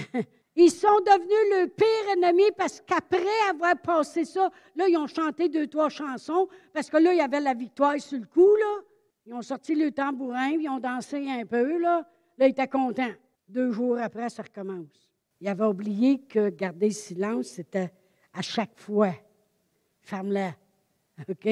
ils 0.57 0.71
sont 0.71 1.01
devenus 1.07 1.62
le 1.62 1.68
pire 1.68 2.12
ennemi 2.18 2.51
parce 2.55 2.83
qu'après 2.83 3.49
avoir 3.49 3.79
passé 3.79 4.27
ça, 4.27 4.51
là, 4.77 4.87
ils 4.87 4.99
ont 4.99 5.07
chanté 5.07 5.49
deux, 5.49 5.68
trois 5.68 5.88
chansons 5.88 6.49
parce 6.75 6.90
que 6.90 6.99
là, 6.99 7.14
il 7.14 7.16
y 7.16 7.23
avait 7.23 7.40
la 7.40 7.55
victoire 7.55 7.99
sur 7.99 8.18
le 8.18 8.27
coup. 8.27 8.55
Ils 9.29 9.35
ont 9.35 9.43
sorti 9.43 9.75
le 9.75 9.93
tambourin, 9.93 10.53
ils 10.53 10.71
ont 10.71 10.79
dansé 10.79 11.29
un 11.29 11.45
peu, 11.45 11.79
là. 11.79 12.09
Là, 12.38 12.47
ils 12.47 12.53
étaient 12.53 12.67
contents. 12.67 13.12
Deux 13.47 13.71
jours 13.73 13.99
après, 13.99 14.31
ça 14.31 14.43
recommence. 14.43 15.11
Il 15.38 15.49
avait 15.49 15.67
oublié 15.67 16.23
que 16.23 16.49
garder 16.49 16.87
le 16.87 16.95
silence, 16.95 17.49
c'était 17.49 17.93
à 18.33 18.41
chaque 18.41 18.79
fois. 18.79 19.12
Ferme-la. 20.01 20.55
OK? 21.29 21.45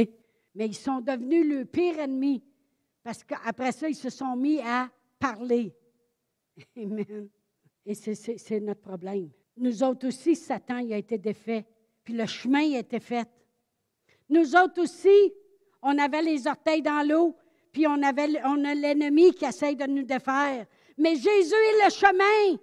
Mais 0.54 0.68
ils 0.68 0.74
sont 0.74 1.02
devenus 1.02 1.46
le 1.46 1.66
pire 1.66 1.98
ennemi 1.98 2.42
parce 3.04 3.22
qu'après 3.22 3.72
ça, 3.72 3.90
ils 3.90 3.94
se 3.94 4.08
sont 4.08 4.36
mis 4.36 4.58
à 4.62 4.88
parler. 5.18 5.76
Amen. 6.78 7.28
Et 7.84 7.94
c'est 7.94 8.60
notre 8.60 8.80
problème. 8.80 9.28
Nous 9.58 9.82
autres 9.82 10.08
aussi, 10.08 10.34
Satan 10.34 10.78
il 10.78 10.94
a 10.94 10.96
été 10.96 11.18
défait, 11.18 11.66
puis 12.02 12.14
le 12.14 12.24
chemin 12.24 12.72
a 12.72 12.78
été 12.78 13.00
fait. 13.00 13.28
Nous 14.30 14.56
autres 14.56 14.80
aussi, 14.80 15.34
on 15.82 15.98
avait 15.98 16.22
les 16.22 16.46
orteils 16.46 16.80
dans 16.80 17.06
l'eau, 17.06 17.36
puis 17.76 17.86
on, 17.86 18.02
avait, 18.02 18.38
a 18.38 18.74
l'ennemi 18.74 19.34
qui 19.34 19.44
essaye 19.44 19.76
de 19.76 19.84
nous 19.84 20.02
défaire. 20.02 20.64
Mais 20.96 21.14
Jésus 21.14 21.52
est 21.54 21.84
le 21.84 21.90
chemin. 21.90 22.58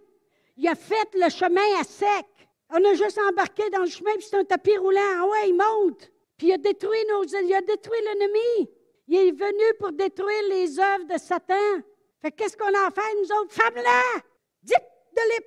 Il 0.57 0.67
a 0.67 0.73
fait 0.73 1.07
le 1.13 1.29
chemin 1.29 1.61
à 1.79 1.83
sec. 1.83 2.25
On 2.71 2.83
a 2.83 2.95
juste 2.95 3.19
embarqué 3.29 3.69
dans 3.69 3.81
le 3.81 3.89
chemin, 3.89 4.11
puis 4.13 4.25
c'est 4.27 4.37
un 4.37 4.43
tapis 4.43 4.75
roulant. 4.75 4.99
Ah 5.17 5.27
ouais, 5.27 5.49
il 5.49 5.53
monte. 5.53 6.11
Puis 6.35 6.47
il 6.47 6.53
a 6.53 6.57
détruit 6.57 6.97
nos, 7.11 7.25
il 7.25 7.53
a 7.53 7.61
détruit 7.61 7.99
l'ennemi. 8.03 8.71
Il 9.07 9.15
est 9.15 9.31
venu 9.33 9.77
pour 9.77 9.91
détruire 9.91 10.49
les 10.49 10.79
œuvres 10.79 11.05
de 11.05 11.19
Satan. 11.19 11.83
Fait 12.19 12.31
qu'est-ce 12.31 12.57
qu'on 12.57 12.65
a 12.65 12.87
à 12.87 12.89
faire, 12.89 13.13
nous 13.21 13.31
autres? 13.39 13.53
Femme-là! 13.53 14.19
Dites 14.63 14.77
de 15.15 15.21
l'ip. 15.31 15.45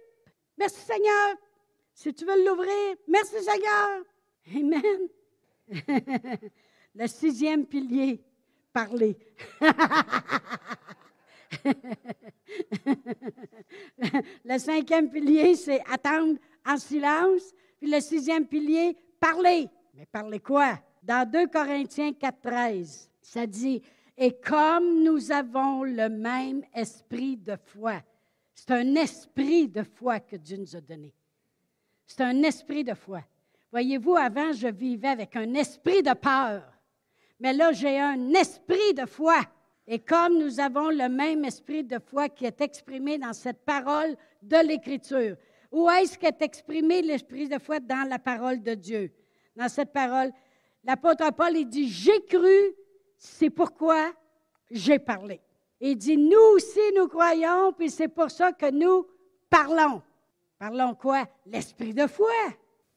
Merci 0.59 0.79
Seigneur. 0.79 1.35
Si 1.93 2.15
tu 2.15 2.25
veux 2.25 2.45
l'ouvrir, 2.45 2.95
merci 3.09 3.35
Seigneur. 3.43 4.05
Amen. 4.55 5.09
Le 6.95 7.09
sixième 7.09 7.67
pilier, 7.67 8.23
parler. 8.77 9.17
le 14.45 14.59
cinquième 14.59 15.09
pilier, 15.09 15.55
c'est 15.55 15.81
attendre 15.91 16.39
en 16.67 16.77
silence. 16.77 17.55
Puis 17.79 17.91
le 17.91 18.01
sixième 18.01 18.47
pilier, 18.47 18.95
parler. 19.19 19.71
Mais 19.95 20.05
parler 20.05 20.41
quoi? 20.41 20.79
Dans 21.03 21.27
2 21.27 21.47
Corinthiens 21.47 22.11
4.13, 22.11 23.09
ça 23.23 23.47
dit, 23.47 23.81
et 24.15 24.39
comme 24.39 25.03
nous 25.03 25.33
avons 25.33 25.85
le 25.85 26.11
même 26.11 26.63
esprit 26.75 27.39
de 27.39 27.57
foi, 27.57 28.03
c'est 28.55 28.73
un 28.73 28.95
esprit 28.97 29.69
de 29.69 29.85
foi 29.85 30.21
que 30.21 30.37
Dieu 30.37 30.59
nous 30.59 30.77
a 30.77 30.83
donné. 30.83 31.15
C'est 32.07 32.21
un 32.21 32.43
esprit 32.43 32.85
de 32.85 32.93
foi. 32.93 33.23
Voyez-vous, 33.73 34.17
avant, 34.17 34.53
je 34.53 34.69
vivais 34.69 35.09
avec 35.09 35.35
un 35.35 35.55
esprit 35.55 36.03
de 36.03 36.13
peur. 36.13 36.76
Mais 37.41 37.53
là, 37.53 37.73
j'ai 37.73 37.99
un 38.01 38.31
esprit 38.31 38.95
de 38.95 39.07
foi. 39.07 39.41
Et 39.87 39.99
comme 39.99 40.39
nous 40.39 40.59
avons 40.59 40.91
le 40.91 41.09
même 41.09 41.45
esprit 41.45 41.85
de 41.85 41.99
foi 41.99 42.29
qui 42.29 42.45
est 42.45 42.61
exprimé 42.61 43.19
dans 43.19 43.33
cette 43.33 43.65
parole 43.65 44.17
de 44.43 44.57
l'Écriture, 44.67 45.37
où 45.71 45.89
est-ce 45.91 46.19
qu'est 46.19 46.43
exprimé 46.43 47.03
l'esprit 47.03 47.49
de 47.49 47.59
foi 47.59 47.79
dans 47.81 48.09
la 48.09 48.19
parole 48.19 48.63
de 48.63 48.75
Dieu? 48.75 49.13
Dans 49.55 49.69
cette 49.69 49.93
parole, 49.93 50.33
l'apôtre 50.83 51.31
Paul, 51.33 51.57
il 51.57 51.67
dit, 51.67 51.89
j'ai 51.89 52.25
cru, 52.25 52.75
c'est 53.17 53.51
pourquoi 53.51 54.13
j'ai 54.71 54.99
parlé. 54.99 55.41
Il 55.81 55.97
dit, 55.97 56.17
nous 56.17 56.55
aussi, 56.55 56.81
nous 56.97 57.07
croyons, 57.07 57.73
puis 57.73 57.91
c'est 57.91 58.09
pour 58.09 58.31
ça 58.31 58.53
que 58.53 58.71
nous 58.71 59.07
parlons. 59.51 60.03
Parlons 60.59 60.95
quoi? 60.95 61.29
L'esprit 61.45 61.93
de 61.93 62.07
foi. 62.07 62.33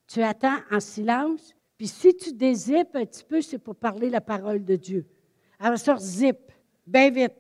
Tu 0.08 0.24
attends 0.24 0.58
en 0.72 0.80
silence, 0.80 1.54
puis 1.80 1.88
si 1.88 2.14
tu 2.14 2.34
dézippes 2.34 2.94
un 2.94 3.06
petit 3.06 3.24
peu, 3.24 3.42
c'est 3.42 3.58
pour 3.58 3.74
parler 3.74 4.10
la 4.10 4.20
parole 4.20 4.66
de 4.66 4.76
Dieu. 4.76 5.06
Alors 5.60 5.80
ça, 5.80 5.96
zip, 5.96 6.52
bien 6.86 7.10
vite. 7.10 7.32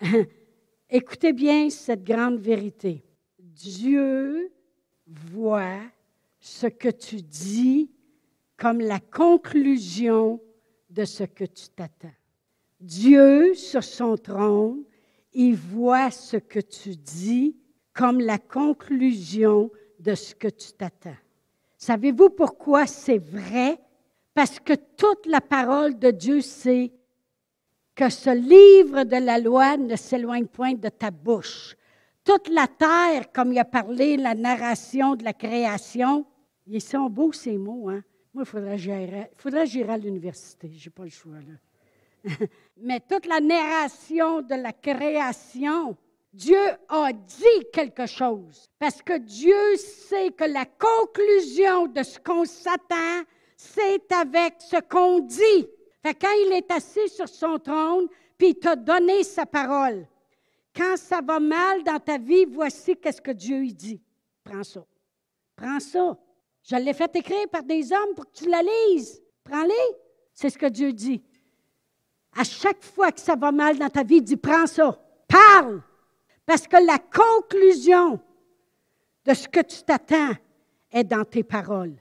Écoutez 0.88 1.34
bien 1.34 1.68
cette 1.68 2.02
grande 2.02 2.38
vérité. 2.38 3.04
Dieu 3.38 4.50
voit 5.06 5.82
ce 6.40 6.68
que 6.68 6.88
tu 6.88 7.16
dis 7.16 7.90
comme 8.56 8.80
la 8.80 8.98
conclusion 8.98 10.40
de 10.88 11.04
ce 11.04 11.24
que 11.24 11.44
tu 11.44 11.68
t'attends. 11.68 12.14
Dieu, 12.80 13.52
sur 13.52 13.84
son 13.84 14.16
trône, 14.16 14.84
il 15.34 15.54
voit 15.54 16.10
ce 16.10 16.38
que 16.38 16.60
tu 16.60 16.96
dis 16.96 17.58
comme 17.92 18.20
la 18.20 18.38
conclusion 18.38 19.70
de 20.00 20.14
ce 20.14 20.34
que 20.34 20.48
tu 20.48 20.72
t'attends. 20.72 21.10
Savez-vous 21.82 22.30
pourquoi 22.30 22.86
c'est 22.86 23.18
vrai? 23.18 23.76
Parce 24.34 24.60
que 24.60 24.74
toute 24.74 25.26
la 25.26 25.40
parole 25.40 25.98
de 25.98 26.12
Dieu, 26.12 26.40
c'est 26.40 26.92
que 27.96 28.08
ce 28.08 28.30
livre 28.30 29.02
de 29.02 29.16
la 29.16 29.40
loi 29.40 29.76
ne 29.76 29.96
s'éloigne 29.96 30.46
point 30.46 30.74
de 30.74 30.88
ta 30.88 31.10
bouche. 31.10 31.74
Toute 32.22 32.48
la 32.50 32.68
terre, 32.68 33.32
comme 33.32 33.52
il 33.52 33.58
a 33.58 33.64
parlé, 33.64 34.16
la 34.16 34.36
narration 34.36 35.16
de 35.16 35.24
la 35.24 35.32
création, 35.32 36.24
ils 36.68 36.80
sont 36.80 37.10
beaux 37.10 37.32
ces 37.32 37.58
mots, 37.58 37.88
hein? 37.88 38.04
Moi, 38.32 38.44
il 38.44 38.46
faudrait 38.46 38.76
que 38.76 39.72
j'aille 39.72 39.90
à 39.90 39.98
l'université. 39.98 40.70
Je 40.72 40.88
n'ai 40.88 40.92
pas 40.92 41.02
le 41.02 41.10
choix, 41.10 41.34
là. 41.34 42.36
Mais 42.80 43.00
toute 43.00 43.26
la 43.26 43.40
narration 43.40 44.40
de 44.40 44.54
la 44.54 44.72
création, 44.72 45.96
Dieu 46.32 46.58
a 46.88 47.12
dit 47.12 47.70
quelque 47.72 48.06
chose. 48.06 48.70
Parce 48.78 49.02
que 49.02 49.18
Dieu 49.18 49.76
sait 49.76 50.30
que 50.30 50.44
la 50.44 50.64
conclusion 50.64 51.86
de 51.86 52.02
ce 52.02 52.18
qu'on 52.18 52.44
s'attend, 52.44 53.22
c'est 53.56 54.10
avec 54.12 54.54
ce 54.58 54.80
qu'on 54.80 55.20
dit. 55.20 55.68
Fait 56.02 56.14
quand 56.14 56.32
il 56.46 56.52
est 56.52 56.70
assis 56.72 57.08
sur 57.08 57.28
son 57.28 57.58
trône, 57.58 58.08
puis 58.38 58.48
il 58.48 58.54
t'a 58.58 58.74
donné 58.74 59.22
sa 59.24 59.46
parole, 59.46 60.06
quand 60.74 60.96
ça 60.96 61.20
va 61.20 61.38
mal 61.38 61.84
dans 61.84 62.00
ta 62.00 62.16
vie, 62.16 62.46
voici 62.46 62.96
qu'est-ce 62.96 63.20
que 63.20 63.30
Dieu 63.30 63.66
dit. 63.66 64.00
Prends 64.42 64.64
ça. 64.64 64.84
Prends 65.54 65.80
ça. 65.80 66.16
Je 66.62 66.76
l'ai 66.76 66.94
fait 66.94 67.14
écrire 67.14 67.48
par 67.50 67.62
des 67.62 67.92
hommes 67.92 68.14
pour 68.14 68.24
que 68.26 68.38
tu 68.38 68.48
la 68.48 68.62
lises. 68.62 69.22
Prends-les. 69.44 69.96
C'est 70.32 70.48
ce 70.48 70.56
que 70.56 70.66
Dieu 70.66 70.92
dit. 70.92 71.22
À 72.34 72.44
chaque 72.44 72.82
fois 72.82 73.12
que 73.12 73.20
ça 73.20 73.36
va 73.36 73.52
mal 73.52 73.78
dans 73.78 73.90
ta 73.90 74.02
vie, 74.02 74.22
dis 74.22 74.36
prends 74.36 74.66
ça. 74.66 74.98
Parle. 75.28 75.82
Parce 76.46 76.66
que 76.66 76.76
la 76.84 76.98
conclusion 76.98 78.20
de 79.24 79.34
ce 79.34 79.48
que 79.48 79.60
tu 79.60 79.82
t'attends 79.82 80.32
est 80.90 81.04
dans 81.04 81.24
tes 81.24 81.42
paroles. 81.42 81.94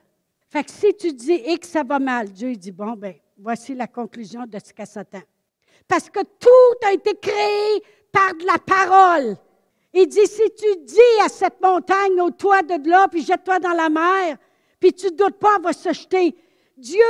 Fait 0.50 0.64
que 0.64 0.72
si 0.72 0.94
tu 0.96 1.14
dis 1.14 1.32
et 1.32 1.58
que 1.58 1.68
ça 1.68 1.84
va 1.84 2.00
mal, 2.00 2.30
Dieu 2.30 2.56
dit 2.56 2.72
bon, 2.72 2.94
ben, 2.94 3.14
voici 3.38 3.74
la 3.74 3.88
conclusion 3.88 4.46
de 4.46 4.58
ce 4.64 4.74
qu'elle 4.74 4.88
s'attend. 4.88 5.22
Parce 5.88 6.10
que 6.10 6.20
tout 6.20 6.88
a 6.88 6.94
été 6.94 7.16
créé 7.16 7.84
par 8.12 8.34
de 8.36 8.46
la 8.46 8.58
parole. 8.58 9.38
Il 9.94 10.08
dit, 10.08 10.26
si 10.26 10.50
tu 10.56 10.78
dis 10.84 11.22
à 11.24 11.30
cette 11.30 11.62
montagne, 11.62 12.20
au 12.22 12.32
toit 12.32 12.62
de 12.62 12.90
là, 12.90 13.08
puis 13.10 13.24
jette-toi 13.24 13.60
dans 13.60 13.74
la 13.74 13.90
mer, 13.90 14.38
puis 14.80 14.94
tu 14.94 15.08
ne 15.08 15.12
doutes 15.12 15.38
pas, 15.38 15.56
elle 15.58 15.64
va 15.64 15.74
se 15.74 15.92
jeter. 15.92 16.36
Dieu, 16.78 17.04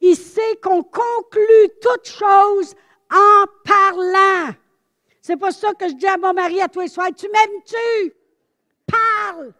il 0.00 0.16
sait 0.16 0.56
qu'on 0.62 0.82
conclut 0.82 1.70
toute 1.80 2.06
chose 2.06 2.74
en 3.10 3.44
parlant. 3.64 4.54
C'est 5.22 5.36
pas 5.36 5.52
ça 5.52 5.72
que 5.72 5.88
je 5.88 5.94
dis 5.94 6.06
à 6.06 6.16
mon 6.16 6.32
mari 6.32 6.60
à 6.60 6.66
tous 6.68 6.80
les 6.80 6.88
soirs. 6.88 7.10
Tu 7.16 7.28
m'aimes-tu? 7.28 8.12
Parle! 8.84 9.54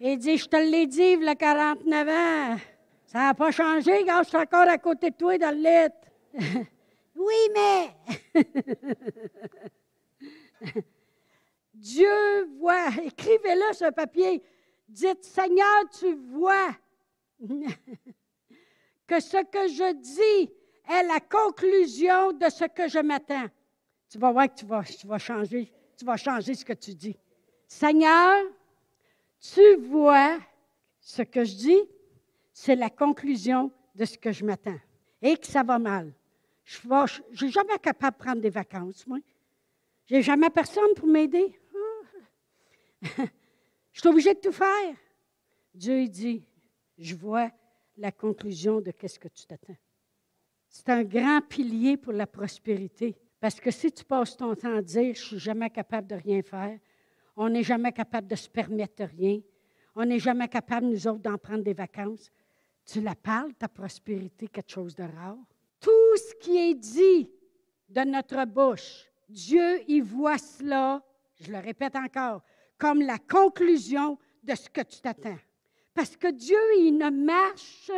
Il 0.00 0.16
dit, 0.16 0.38
je 0.38 0.46
te 0.46 0.56
l'ai 0.56 0.86
dit, 0.86 1.18
il 1.20 1.28
a 1.28 1.34
49 1.34 2.08
ans. 2.08 2.56
Ça 3.04 3.18
n'a 3.18 3.34
pas 3.34 3.50
changé 3.50 4.06
quand 4.06 4.22
je 4.22 4.28
suis 4.28 4.38
encore 4.38 4.66
à 4.66 4.78
côté 4.78 5.10
de 5.10 5.16
toi 5.16 5.36
dans 5.36 5.54
le 5.54 5.60
lit. 5.60 5.92
oui, 7.16 7.34
mais. 7.54 7.90
Dieu 11.74 12.46
voit. 12.58 12.88
Écrivez-le 13.04 13.74
sur 13.74 13.88
un 13.88 13.92
papier. 13.92 14.42
Dites, 14.88 15.22
Seigneur, 15.22 15.84
tu 15.98 16.14
vois 16.14 16.70
que 19.06 19.20
ce 19.20 19.44
que 19.44 19.68
je 19.68 19.92
dis 19.92 20.50
est 20.90 21.02
la 21.02 21.20
conclusion 21.20 22.32
de 22.32 22.48
ce 22.48 22.64
que 22.64 22.88
je 22.88 23.00
m'attends 23.00 23.48
tu 24.08 24.18
vas 24.18 24.32
voir 24.32 24.48
que 24.48 24.58
tu 24.58 24.66
vas, 24.66 25.18
changer, 26.16 26.54
ce 26.54 26.64
que 26.64 26.72
tu 26.72 26.94
dis. 26.94 27.16
Seigneur, 27.66 28.44
tu 29.40 29.76
vois 29.76 30.38
ce 31.00 31.22
que 31.22 31.44
je 31.44 31.54
dis, 31.54 31.80
c'est 32.52 32.76
la 32.76 32.90
conclusion 32.90 33.70
de 33.94 34.04
ce 34.04 34.16
que 34.16 34.32
je 34.32 34.44
m'attends. 34.44 34.78
Et 35.20 35.36
que 35.36 35.46
ça 35.46 35.62
va 35.62 35.78
mal. 35.78 36.12
Je 36.64 36.86
ne 36.86 37.36
suis 37.36 37.50
jamais 37.50 37.78
capable 37.78 38.16
de 38.16 38.22
prendre 38.22 38.40
des 38.40 38.50
vacances, 38.50 39.06
moi. 39.06 39.18
Je 40.06 40.14
n'ai 40.14 40.22
jamais 40.22 40.50
personne 40.50 40.94
pour 40.96 41.06
m'aider. 41.06 41.58
je 43.02 44.00
suis 44.00 44.08
obligé 44.08 44.34
de 44.34 44.40
tout 44.40 44.52
faire. 44.52 44.96
Dieu 45.74 46.06
dit, 46.08 46.46
je 46.96 47.14
vois 47.14 47.50
la 47.96 48.12
conclusion 48.12 48.80
de 48.80 48.90
qu'est-ce 48.90 49.18
que 49.18 49.28
tu 49.28 49.44
t'attends. 49.44 49.76
C'est 50.68 50.88
un 50.88 51.04
grand 51.04 51.40
pilier 51.40 51.96
pour 51.96 52.12
la 52.12 52.26
prospérité. 52.26 53.16
Parce 53.40 53.60
que 53.60 53.70
si 53.70 53.92
tu 53.92 54.04
passes 54.04 54.36
ton 54.36 54.54
temps 54.54 54.76
à 54.76 54.82
dire, 54.82 55.14
je 55.14 55.22
suis 55.22 55.38
jamais 55.38 55.70
capable 55.70 56.08
de 56.08 56.16
rien 56.16 56.42
faire, 56.42 56.78
on 57.36 57.48
n'est 57.48 57.62
jamais 57.62 57.92
capable 57.92 58.26
de 58.26 58.34
se 58.34 58.48
permettre 58.48 59.04
rien, 59.04 59.40
on 59.94 60.04
n'est 60.04 60.18
jamais 60.18 60.48
capable, 60.48 60.86
nous 60.86 61.06
autres, 61.06 61.20
d'en 61.20 61.38
prendre 61.38 61.62
des 61.62 61.74
vacances, 61.74 62.30
tu 62.84 63.00
la 63.00 63.14
parles, 63.14 63.54
ta 63.54 63.68
prospérité, 63.68 64.48
quelque 64.48 64.70
chose 64.70 64.94
de 64.94 65.04
rare. 65.04 65.38
Tout 65.80 66.16
ce 66.16 66.34
qui 66.36 66.56
est 66.56 66.74
dit 66.74 67.30
de 67.88 68.00
notre 68.00 68.44
bouche, 68.44 69.06
Dieu 69.28 69.88
y 69.88 70.00
voit 70.00 70.38
cela, 70.38 71.02
je 71.40 71.52
le 71.52 71.58
répète 71.58 71.94
encore, 71.94 72.42
comme 72.76 73.02
la 73.02 73.18
conclusion 73.18 74.18
de 74.42 74.54
ce 74.54 74.68
que 74.68 74.80
tu 74.80 75.00
t'attends. 75.00 75.38
Parce 75.94 76.16
que 76.16 76.30
Dieu, 76.30 76.58
il 76.78 76.96
ne 76.96 77.10
marche 77.10 77.90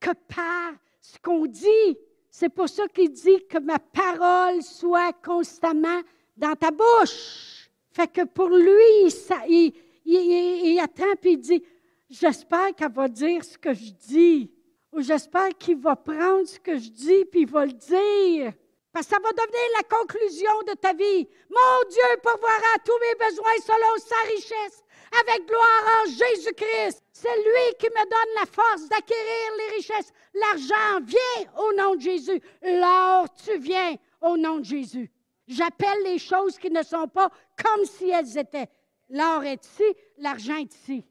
que 0.00 0.12
par 0.28 0.74
ce 1.00 1.18
qu'on 1.18 1.46
dit. 1.46 1.98
C'est 2.38 2.50
pour 2.50 2.68
ça 2.68 2.86
qu'il 2.88 3.10
dit 3.10 3.46
que 3.48 3.56
ma 3.56 3.78
parole 3.78 4.62
soit 4.62 5.14
constamment 5.24 6.02
dans 6.36 6.54
ta 6.54 6.70
bouche. 6.70 7.70
Fait 7.92 8.12
que 8.12 8.24
pour 8.26 8.50
lui, 8.50 9.10
ça, 9.10 9.36
il, 9.48 10.78
attend 10.78 11.16
puis 11.18 11.32
il 11.32 11.38
dit 11.38 11.64
J'espère 12.10 12.74
qu'elle 12.74 12.92
va 12.92 13.08
dire 13.08 13.42
ce 13.42 13.56
que 13.56 13.72
je 13.72 13.90
dis. 13.90 14.52
Ou 14.92 15.00
j'espère 15.00 15.48
qu'il 15.58 15.78
va 15.78 15.96
prendre 15.96 16.46
ce 16.46 16.60
que 16.60 16.76
je 16.76 16.90
dis 16.90 17.24
puis 17.24 17.40
il 17.40 17.48
va 17.48 17.64
le 17.64 17.72
dire. 17.72 18.52
Parce 18.92 19.06
que 19.06 19.14
ça 19.14 19.18
va 19.18 19.30
devenir 19.30 19.70
la 19.78 19.96
conclusion 19.96 20.62
de 20.68 20.74
ta 20.74 20.92
vie. 20.92 21.26
Mon 21.48 21.88
Dieu 21.88 22.20
pourvoira 22.22 22.78
tous 22.84 22.98
mes 23.00 23.26
besoins 23.26 23.56
selon 23.64 23.96
sa 24.04 24.34
richesse 24.34 24.84
avec 25.22 25.46
gloire 25.46 26.02
en 26.02 26.10
Jésus-Christ. 26.10 27.02
C'est 27.12 27.36
lui 27.36 27.74
qui 27.78 27.86
me 27.86 28.02
donne 28.04 28.34
la 28.40 28.46
force 28.46 28.88
d'acquérir 28.88 29.52
les 29.58 29.76
richesses. 29.76 30.12
L'argent 30.34 31.04
vient 31.04 31.52
au 31.58 31.72
nom 31.76 31.94
de 31.94 32.00
Jésus. 32.00 32.40
L'or, 32.62 33.26
tu 33.34 33.58
viens 33.58 33.96
au 34.20 34.36
nom 34.36 34.58
de 34.58 34.64
Jésus. 34.64 35.10
J'appelle 35.46 36.02
les 36.04 36.18
choses 36.18 36.58
qui 36.58 36.70
ne 36.70 36.82
sont 36.82 37.08
pas 37.08 37.30
comme 37.56 37.84
si 37.84 38.10
elles 38.10 38.36
étaient. 38.36 38.68
L'or 39.08 39.44
est 39.44 39.64
ici, 39.64 39.84
l'argent 40.18 40.56
est 40.56 40.74
ici. 40.74 41.04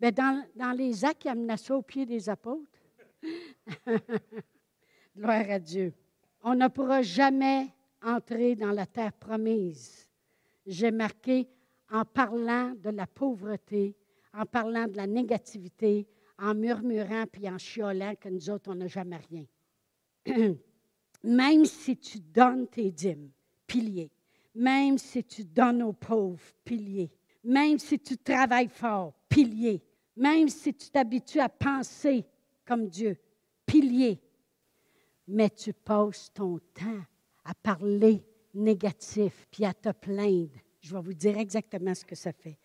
Mais 0.00 0.12
dans, 0.12 0.44
dans 0.54 0.72
les 0.72 1.04
actes, 1.04 1.24
il 1.24 1.28
amenait 1.28 1.56
ça 1.56 1.76
au 1.76 1.82
pied 1.82 2.06
des 2.06 2.28
apôtres. 2.28 2.70
Gloire 5.16 5.50
à 5.50 5.58
Dieu. 5.58 5.92
On 6.42 6.54
ne 6.54 6.68
pourra 6.68 7.02
jamais 7.02 7.68
entrer 8.02 8.54
dans 8.54 8.72
la 8.72 8.86
terre 8.86 9.12
promise. 9.12 10.08
J'ai 10.66 10.90
marqué 10.90 11.48
en 11.90 12.04
parlant 12.04 12.74
de 12.74 12.90
la 12.90 13.06
pauvreté, 13.06 13.96
en 14.32 14.46
parlant 14.46 14.86
de 14.86 14.96
la 14.96 15.06
négativité, 15.06 16.06
en 16.38 16.54
murmurant 16.54 17.24
puis 17.30 17.48
en 17.48 17.58
chiolant 17.58 18.14
que 18.14 18.28
nous 18.28 18.48
autres, 18.50 18.70
on 18.70 18.76
n'a 18.76 18.86
jamais 18.86 19.20
rien. 19.30 19.44
même 21.22 21.64
si 21.64 21.96
tu 21.96 22.18
donnes 22.18 22.66
tes 22.68 22.90
dîmes, 22.90 23.30
piliers, 23.66 24.10
même 24.54 24.98
si 24.98 25.22
tu 25.24 25.44
donnes 25.44 25.82
aux 25.82 25.92
pauvres, 25.92 26.40
piliers, 26.64 27.10
même 27.44 27.78
si 27.78 27.98
tu 27.98 28.16
travailles 28.16 28.68
fort, 28.68 29.14
piliers, 29.28 29.82
même 30.16 30.48
si 30.48 30.74
tu 30.74 30.90
t'habitues 30.90 31.40
à 31.40 31.48
penser 31.48 32.24
comme 32.66 32.88
Dieu, 32.88 33.16
piliers, 33.66 34.20
mais 35.26 35.50
tu 35.50 35.72
passes 35.72 36.32
ton 36.32 36.58
temps 36.74 37.02
à 37.44 37.54
parler 37.54 38.24
négatif 38.52 39.46
puis 39.50 39.64
à 39.64 39.72
te 39.72 39.90
plaindre 39.90 40.58
je 40.80 40.94
vais 40.94 41.00
vous 41.00 41.14
dire 41.14 41.38
exactement 41.38 41.94
ce 41.94 42.04
que 42.04 42.14
ça 42.14 42.32
fait. 42.32 42.58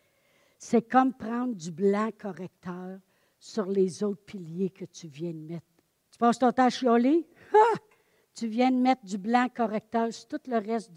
C'est 0.58 0.88
comme 0.88 1.12
prendre 1.12 1.54
du 1.54 1.70
blanc 1.70 2.10
correcteur 2.18 2.98
sur 3.38 3.66
les 3.66 4.02
autres 4.02 4.24
piliers 4.24 4.70
que 4.70 4.86
tu 4.86 5.06
viens 5.06 5.32
de 5.32 5.38
mettre. 5.38 5.66
Tu 6.10 6.18
passes 6.18 6.38
ton 6.38 6.50
temps 6.50 6.64
à 6.64 6.70
chioler? 6.70 7.28
Tu 8.34 8.46
viens 8.46 8.70
de 8.70 8.76
mettre 8.76 9.04
du 9.04 9.18
blanc 9.18 9.48
correcteur 9.54 10.12
sur 10.12 10.28
tout 10.28 10.40
le 10.46 10.58
reste 10.58 10.90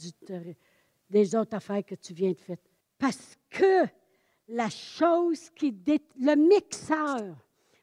des 1.10 1.36
autres 1.36 1.56
affaires 1.56 1.86
que 1.86 1.96
tu 1.96 2.14
viens 2.14 2.32
de 2.32 2.38
faire. 2.38 2.58
Parce 2.98 3.38
que 3.50 3.86
la 4.48 4.70
chose 4.70 5.50
qui... 5.52 5.78
Le 6.18 6.36
mixeur. 6.36 7.36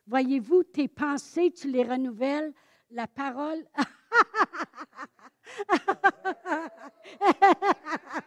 Voyez-vous, 0.06 0.64
tes 0.64 0.88
pensées, 0.88 1.52
tu 1.52 1.70
les 1.70 1.84
renouvelles. 1.84 2.52
La 2.90 3.06
parole... 3.06 3.64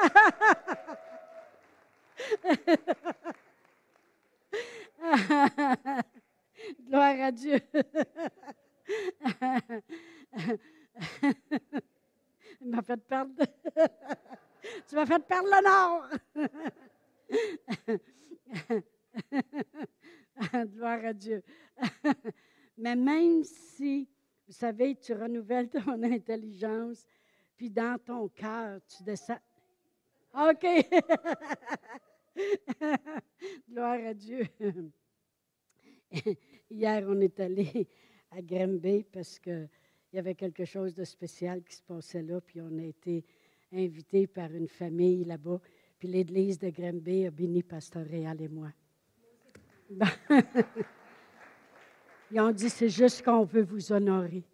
Gloire 6.86 7.20
à 7.20 7.32
Dieu. 7.32 7.58
M'a 12.60 12.82
fait 12.82 12.98
perdre. 12.98 13.32
tu 14.88 14.94
m'as 14.94 15.06
fait 15.06 15.18
perdre 15.20 15.48
nord. 15.64 16.04
Gloire 20.66 21.04
à 21.04 21.12
Dieu. 21.12 21.42
Mais 22.76 22.96
même 22.96 23.44
si, 23.44 24.08
vous 24.46 24.52
savez, 24.52 24.96
tu 24.96 25.12
renouvelles 25.12 25.68
ton 25.68 26.02
intelligence, 26.02 27.06
puis 27.56 27.70
dans 27.70 27.98
ton 27.98 28.28
cœur, 28.28 28.80
tu 28.86 29.02
descends. 29.02 29.38
OK. 30.34 30.64
Gloire 33.68 34.06
à 34.06 34.14
Dieu. 34.14 34.46
Hier, 36.70 37.04
on 37.08 37.20
est 37.20 37.40
allé 37.40 37.88
à 38.30 38.40
Granby 38.40 39.04
parce 39.12 39.38
qu'il 39.38 39.68
y 40.12 40.18
avait 40.18 40.34
quelque 40.34 40.64
chose 40.64 40.94
de 40.94 41.04
spécial 41.04 41.62
qui 41.62 41.74
se 41.74 41.82
passait 41.82 42.22
là, 42.22 42.40
puis 42.40 42.60
on 42.60 42.78
a 42.78 42.84
été 42.84 43.24
invités 43.72 44.26
par 44.26 44.50
une 44.52 44.68
famille 44.68 45.24
là-bas. 45.24 45.60
Puis 45.98 46.08
l'Église 46.08 46.58
de 46.58 46.70
Granby 46.70 47.26
a 47.26 47.30
béni 47.30 47.62
Pasteur 47.62 48.06
Réal 48.06 48.40
et 48.40 48.48
moi. 48.48 48.72
Ils 52.32 52.40
ont 52.40 52.52
dit, 52.52 52.70
c'est 52.70 52.88
juste 52.88 53.24
qu'on 53.24 53.44
veut 53.44 53.64
vous 53.64 53.92
honorer. 53.92 54.44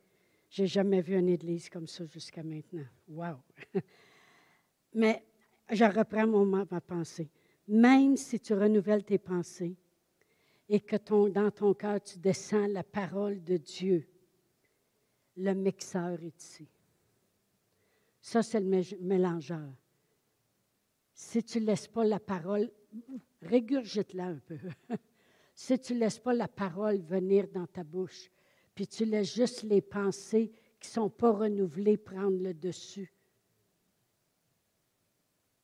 J'ai 0.48 0.66
jamais 0.66 1.02
vu 1.02 1.18
une 1.18 1.28
église 1.28 1.68
comme 1.68 1.86
ça 1.86 2.06
jusqu'à 2.06 2.42
maintenant. 2.42 2.86
Wow! 3.08 3.36
Mais 4.94 5.22
je 5.70 5.84
reprends 5.84 6.26
mon, 6.26 6.46
ma 6.46 6.64
pensée. 6.80 7.30
Même 7.68 8.16
si 8.16 8.38
tu 8.38 8.54
renouvelles 8.54 9.04
tes 9.04 9.18
pensées 9.18 9.76
et 10.68 10.80
que 10.80 10.96
dans 11.28 11.50
ton 11.50 11.74
cœur 11.74 12.00
tu 12.02 12.18
descends 12.18 12.66
la 12.68 12.84
parole 12.84 13.42
de 13.42 13.56
Dieu, 13.56 14.06
le 15.36 15.52
mixeur 15.52 16.22
est 16.22 16.42
ici. 16.42 16.68
Ça, 18.20 18.42
c'est 18.42 18.60
le 18.60 18.82
mélangeur. 19.00 19.72
Si 21.14 21.42
tu 21.42 21.60
ne 21.60 21.66
laisses 21.66 21.88
pas 21.88 22.04
la 22.04 22.18
parole, 22.18 22.70
régurgite-la 23.42 24.26
un 24.26 24.38
peu. 24.38 24.58
si 25.54 25.78
tu 25.78 25.94
ne 25.94 26.00
laisses 26.00 26.18
pas 26.18 26.34
la 26.34 26.48
parole 26.48 27.00
venir 27.00 27.48
dans 27.48 27.66
ta 27.66 27.84
bouche, 27.84 28.30
puis 28.74 28.86
tu 28.86 29.04
laisses 29.04 29.34
juste 29.34 29.62
les 29.62 29.80
pensées 29.80 30.52
qui 30.80 30.90
ne 30.90 30.92
sont 30.92 31.10
pas 31.10 31.30
renouvelées 31.30 31.96
prendre 31.96 32.42
le 32.42 32.52
dessus, 32.52 33.12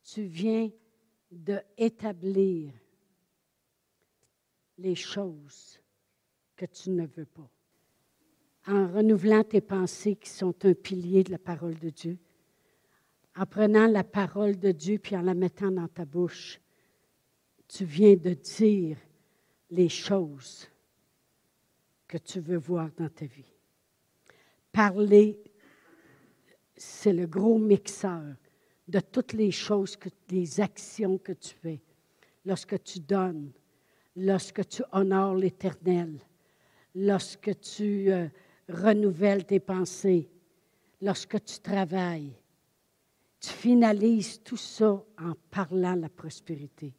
tu 0.05 0.23
viens 0.23 0.71
d'établir 1.31 2.73
les 4.79 4.95
choses 4.95 5.81
que 6.57 6.67
tu 6.67 6.91
ne 6.91 7.07
veux 7.07 7.27
pas. 7.27 7.51
En 8.67 8.87
renouvelant 8.87 9.43
tes 9.43 9.61
pensées 9.61 10.17
qui 10.17 10.31
sont 10.31 10.55
un 10.65 10.75
pilier 10.75 11.25
de 11.25 11.33
la 11.33 11.39
parole 11.39 11.79
de 11.79 11.91
Dieu, 11.91 12.19
en 13.35 13.47
prenant 13.47 13.87
la 13.87 14.05
parole 14.05 14.59
de 14.59 14.73
Dieu 14.73 14.99
puis 14.99 15.17
en 15.17 15.23
la 15.23 15.35
mettant 15.35 15.71
dans 15.71 15.89
ta 15.89 16.05
bouche, 16.05 16.61
tu 17.67 17.85
viens 17.85 18.15
de 18.15 18.35
dire 18.35 18.99
les 19.71 19.89
choses 19.89 20.69
que 22.07 22.19
tu 22.19 22.41
veux 22.41 22.59
voir 22.59 22.91
dans 22.97 23.09
ta 23.09 23.25
vie. 23.25 23.55
Parler, 24.71 25.43
c'est 26.77 27.13
le 27.13 27.27
gros 27.27 27.59
mixeur 27.59 28.37
de 28.89 29.01
toutes 29.01 29.33
les 29.33 29.51
choses, 29.51 29.97
les 30.31 30.61
actions 30.61 31.19
que 31.19 31.33
tu 31.33 31.55
fais. 31.55 31.81
Lorsque 32.45 32.83
tu 32.83 33.01
donnes, 33.01 33.53
lorsque 34.17 34.67
tu 34.69 34.83
honores 34.93 35.37
l'Éternel, 35.37 36.19
lorsque 36.95 37.59
tu 37.61 38.11
euh, 38.11 38.29
renouvelles 38.69 39.47
tes 39.47 39.61
pensées, 39.61 40.29
lorsque 41.01 41.43
tu 41.45 41.61
travailles, 41.61 42.33
tu 43.41 43.51
finalises 43.51 44.41
tout 44.43 44.57
ça 44.57 45.05
en 45.19 45.33
parlant 45.51 45.95
la 45.95 46.09
prospérité. 46.09 46.95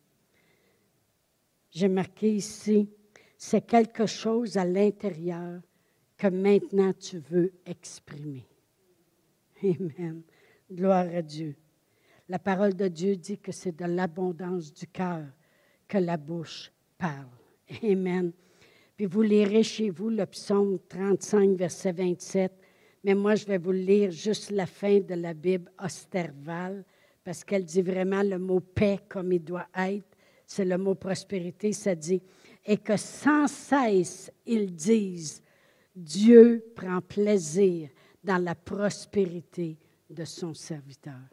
J'ai 1.72 1.88
marqué 1.88 2.36
ici, 2.36 2.90
c'est 3.38 3.66
quelque 3.66 4.06
chose 4.06 4.58
à 4.58 4.66
l'intérieur 4.66 5.62
que 6.18 6.28
maintenant 6.28 6.94
tu 6.94 7.20
veux 7.20 7.54
exprimer. 7.66 8.46
Amen. 9.64 10.22
Gloire 10.72 11.08
à 11.14 11.22
Dieu. 11.22 11.56
La 12.34 12.40
parole 12.40 12.74
de 12.74 12.88
Dieu 12.88 13.16
dit 13.16 13.38
que 13.38 13.52
c'est 13.52 13.78
de 13.78 13.86
l'abondance 13.86 14.74
du 14.74 14.88
cœur 14.88 15.22
que 15.88 16.00
la 16.00 16.18
bouche 16.18 16.72
parle. 16.98 17.30
Amen. 17.84 18.32
Puis 18.98 19.06
vous 19.06 19.22
lirez 19.22 19.62
chez 19.62 19.92
vous 19.92 20.10
le 20.10 20.26
psaume 20.26 20.80
35, 20.90 21.52
verset 21.52 21.92
27. 21.92 22.52
Mais 23.04 23.14
moi, 23.14 23.36
je 23.36 23.46
vais 23.46 23.60
vous 23.60 23.72
lire 23.72 24.10
juste 24.10 24.50
la 24.50 24.66
fin 24.66 25.00
de 25.00 25.14
la 25.14 25.36
Bible 25.36 25.72
Osterval, 25.78 26.84
parce 27.24 27.44
qu'elle 27.44 27.66
dit 27.66 27.84
vraiment 27.84 28.24
le 28.24 28.40
mot 28.40 28.62
paix 28.62 28.98
comme 29.08 29.32
il 29.32 29.44
doit 29.44 29.68
être. 29.76 30.18
C'est 30.48 30.66
le 30.66 30.80
mot 30.80 30.96
prospérité, 30.96 31.72
ça 31.72 31.94
dit. 31.94 32.24
Et 32.66 32.78
que 32.78 32.98
sans 32.98 33.46
cesse, 33.46 34.32
ils 34.48 34.74
disent, 34.74 35.44
Dieu 35.96 36.66
prend 36.76 37.00
plaisir 37.00 37.90
dans 38.24 38.44
la 38.44 38.56
prospérité 38.56 39.78
de 40.10 40.26
son 40.26 40.56
serviteur. 40.56 41.33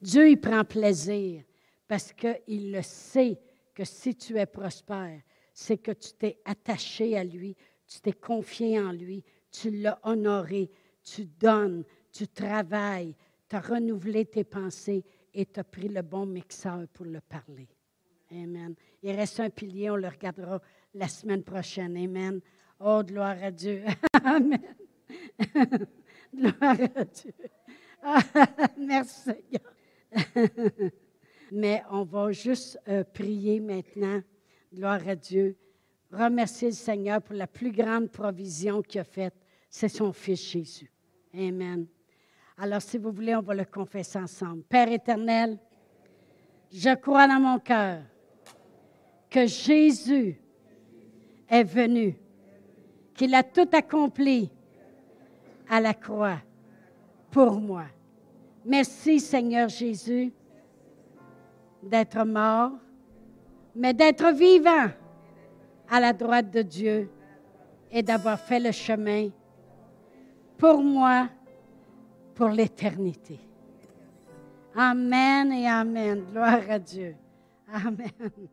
Dieu, 0.00 0.30
il 0.30 0.40
prend 0.40 0.64
plaisir 0.64 1.42
parce 1.88 2.12
qu'il 2.12 2.72
le 2.72 2.82
sait 2.82 3.38
que 3.74 3.84
si 3.84 4.14
tu 4.14 4.38
es 4.38 4.46
prospère, 4.46 5.20
c'est 5.52 5.78
que 5.78 5.92
tu 5.92 6.12
t'es 6.12 6.38
attaché 6.44 7.16
à 7.16 7.24
lui, 7.24 7.56
tu 7.86 8.00
t'es 8.00 8.12
confié 8.12 8.78
en 8.78 8.92
lui, 8.92 9.22
tu 9.50 9.70
l'as 9.70 9.98
honoré, 10.02 10.70
tu 11.02 11.24
donnes, 11.24 11.84
tu 12.12 12.28
travailles, 12.28 13.14
tu 13.48 13.56
as 13.56 13.60
renouvelé 13.60 14.26
tes 14.26 14.44
pensées 14.44 15.04
et 15.32 15.46
tu 15.46 15.60
as 15.60 15.64
pris 15.64 15.88
le 15.88 16.02
bon 16.02 16.26
mixeur 16.26 16.86
pour 16.92 17.06
le 17.06 17.20
parler. 17.20 17.68
Amen. 18.32 18.74
Il 19.02 19.12
reste 19.12 19.40
un 19.40 19.50
pilier, 19.50 19.90
on 19.90 19.96
le 19.96 20.08
regardera 20.08 20.60
la 20.94 21.08
semaine 21.08 21.44
prochaine. 21.44 21.96
Amen. 21.96 22.40
Oh, 22.80 23.02
gloire 23.04 23.36
à 23.42 23.50
Dieu. 23.50 23.84
Amen. 24.24 24.74
gloire 26.34 26.80
à 26.96 27.04
Dieu. 27.04 27.32
merci 28.78 29.20
Seigneur. 29.20 29.75
Mais 31.52 31.82
on 31.90 32.04
va 32.04 32.32
juste 32.32 32.78
euh, 32.88 33.04
prier 33.04 33.60
maintenant. 33.60 34.20
Gloire 34.72 35.06
à 35.08 35.14
Dieu 35.14 35.56
remercier 36.12 36.68
le 36.68 36.74
Seigneur 36.74 37.22
pour 37.22 37.34
la 37.34 37.46
plus 37.46 37.72
grande 37.72 38.10
provision 38.10 38.82
qu'il 38.82 39.00
a 39.00 39.04
faite, 39.04 39.34
c'est 39.68 39.88
son 39.88 40.12
Fils 40.12 40.50
Jésus. 40.50 40.90
Amen. 41.34 41.86
Alors, 42.58 42.80
si 42.80 42.96
vous 42.98 43.12
voulez, 43.12 43.34
on 43.36 43.42
va 43.42 43.54
le 43.54 43.64
confesser 43.64 44.18
ensemble. 44.18 44.62
Père 44.62 44.90
éternel, 44.90 45.58
je 46.72 46.94
crois 46.94 47.28
dans 47.28 47.40
mon 47.40 47.58
cœur 47.58 48.02
que 49.28 49.46
Jésus 49.46 50.40
est 51.48 51.64
venu, 51.64 52.16
qu'il 53.14 53.34
a 53.34 53.42
tout 53.42 53.68
accompli 53.72 54.50
à 55.68 55.80
la 55.80 55.92
croix 55.92 56.40
pour 57.30 57.60
moi. 57.60 57.84
Merci 58.68 59.20
Seigneur 59.20 59.68
Jésus 59.68 60.32
d'être 61.80 62.24
mort, 62.24 62.72
mais 63.76 63.94
d'être 63.94 64.32
vivant 64.32 64.88
à 65.88 66.00
la 66.00 66.12
droite 66.12 66.50
de 66.50 66.62
Dieu 66.62 67.08
et 67.92 68.02
d'avoir 68.02 68.40
fait 68.40 68.58
le 68.58 68.72
chemin 68.72 69.28
pour 70.58 70.82
moi, 70.82 71.28
pour 72.34 72.48
l'éternité. 72.48 73.38
Amen 74.74 75.52
et 75.52 75.68
Amen. 75.68 76.24
Gloire 76.32 76.68
à 76.68 76.80
Dieu. 76.80 77.14
Amen. 77.72 78.48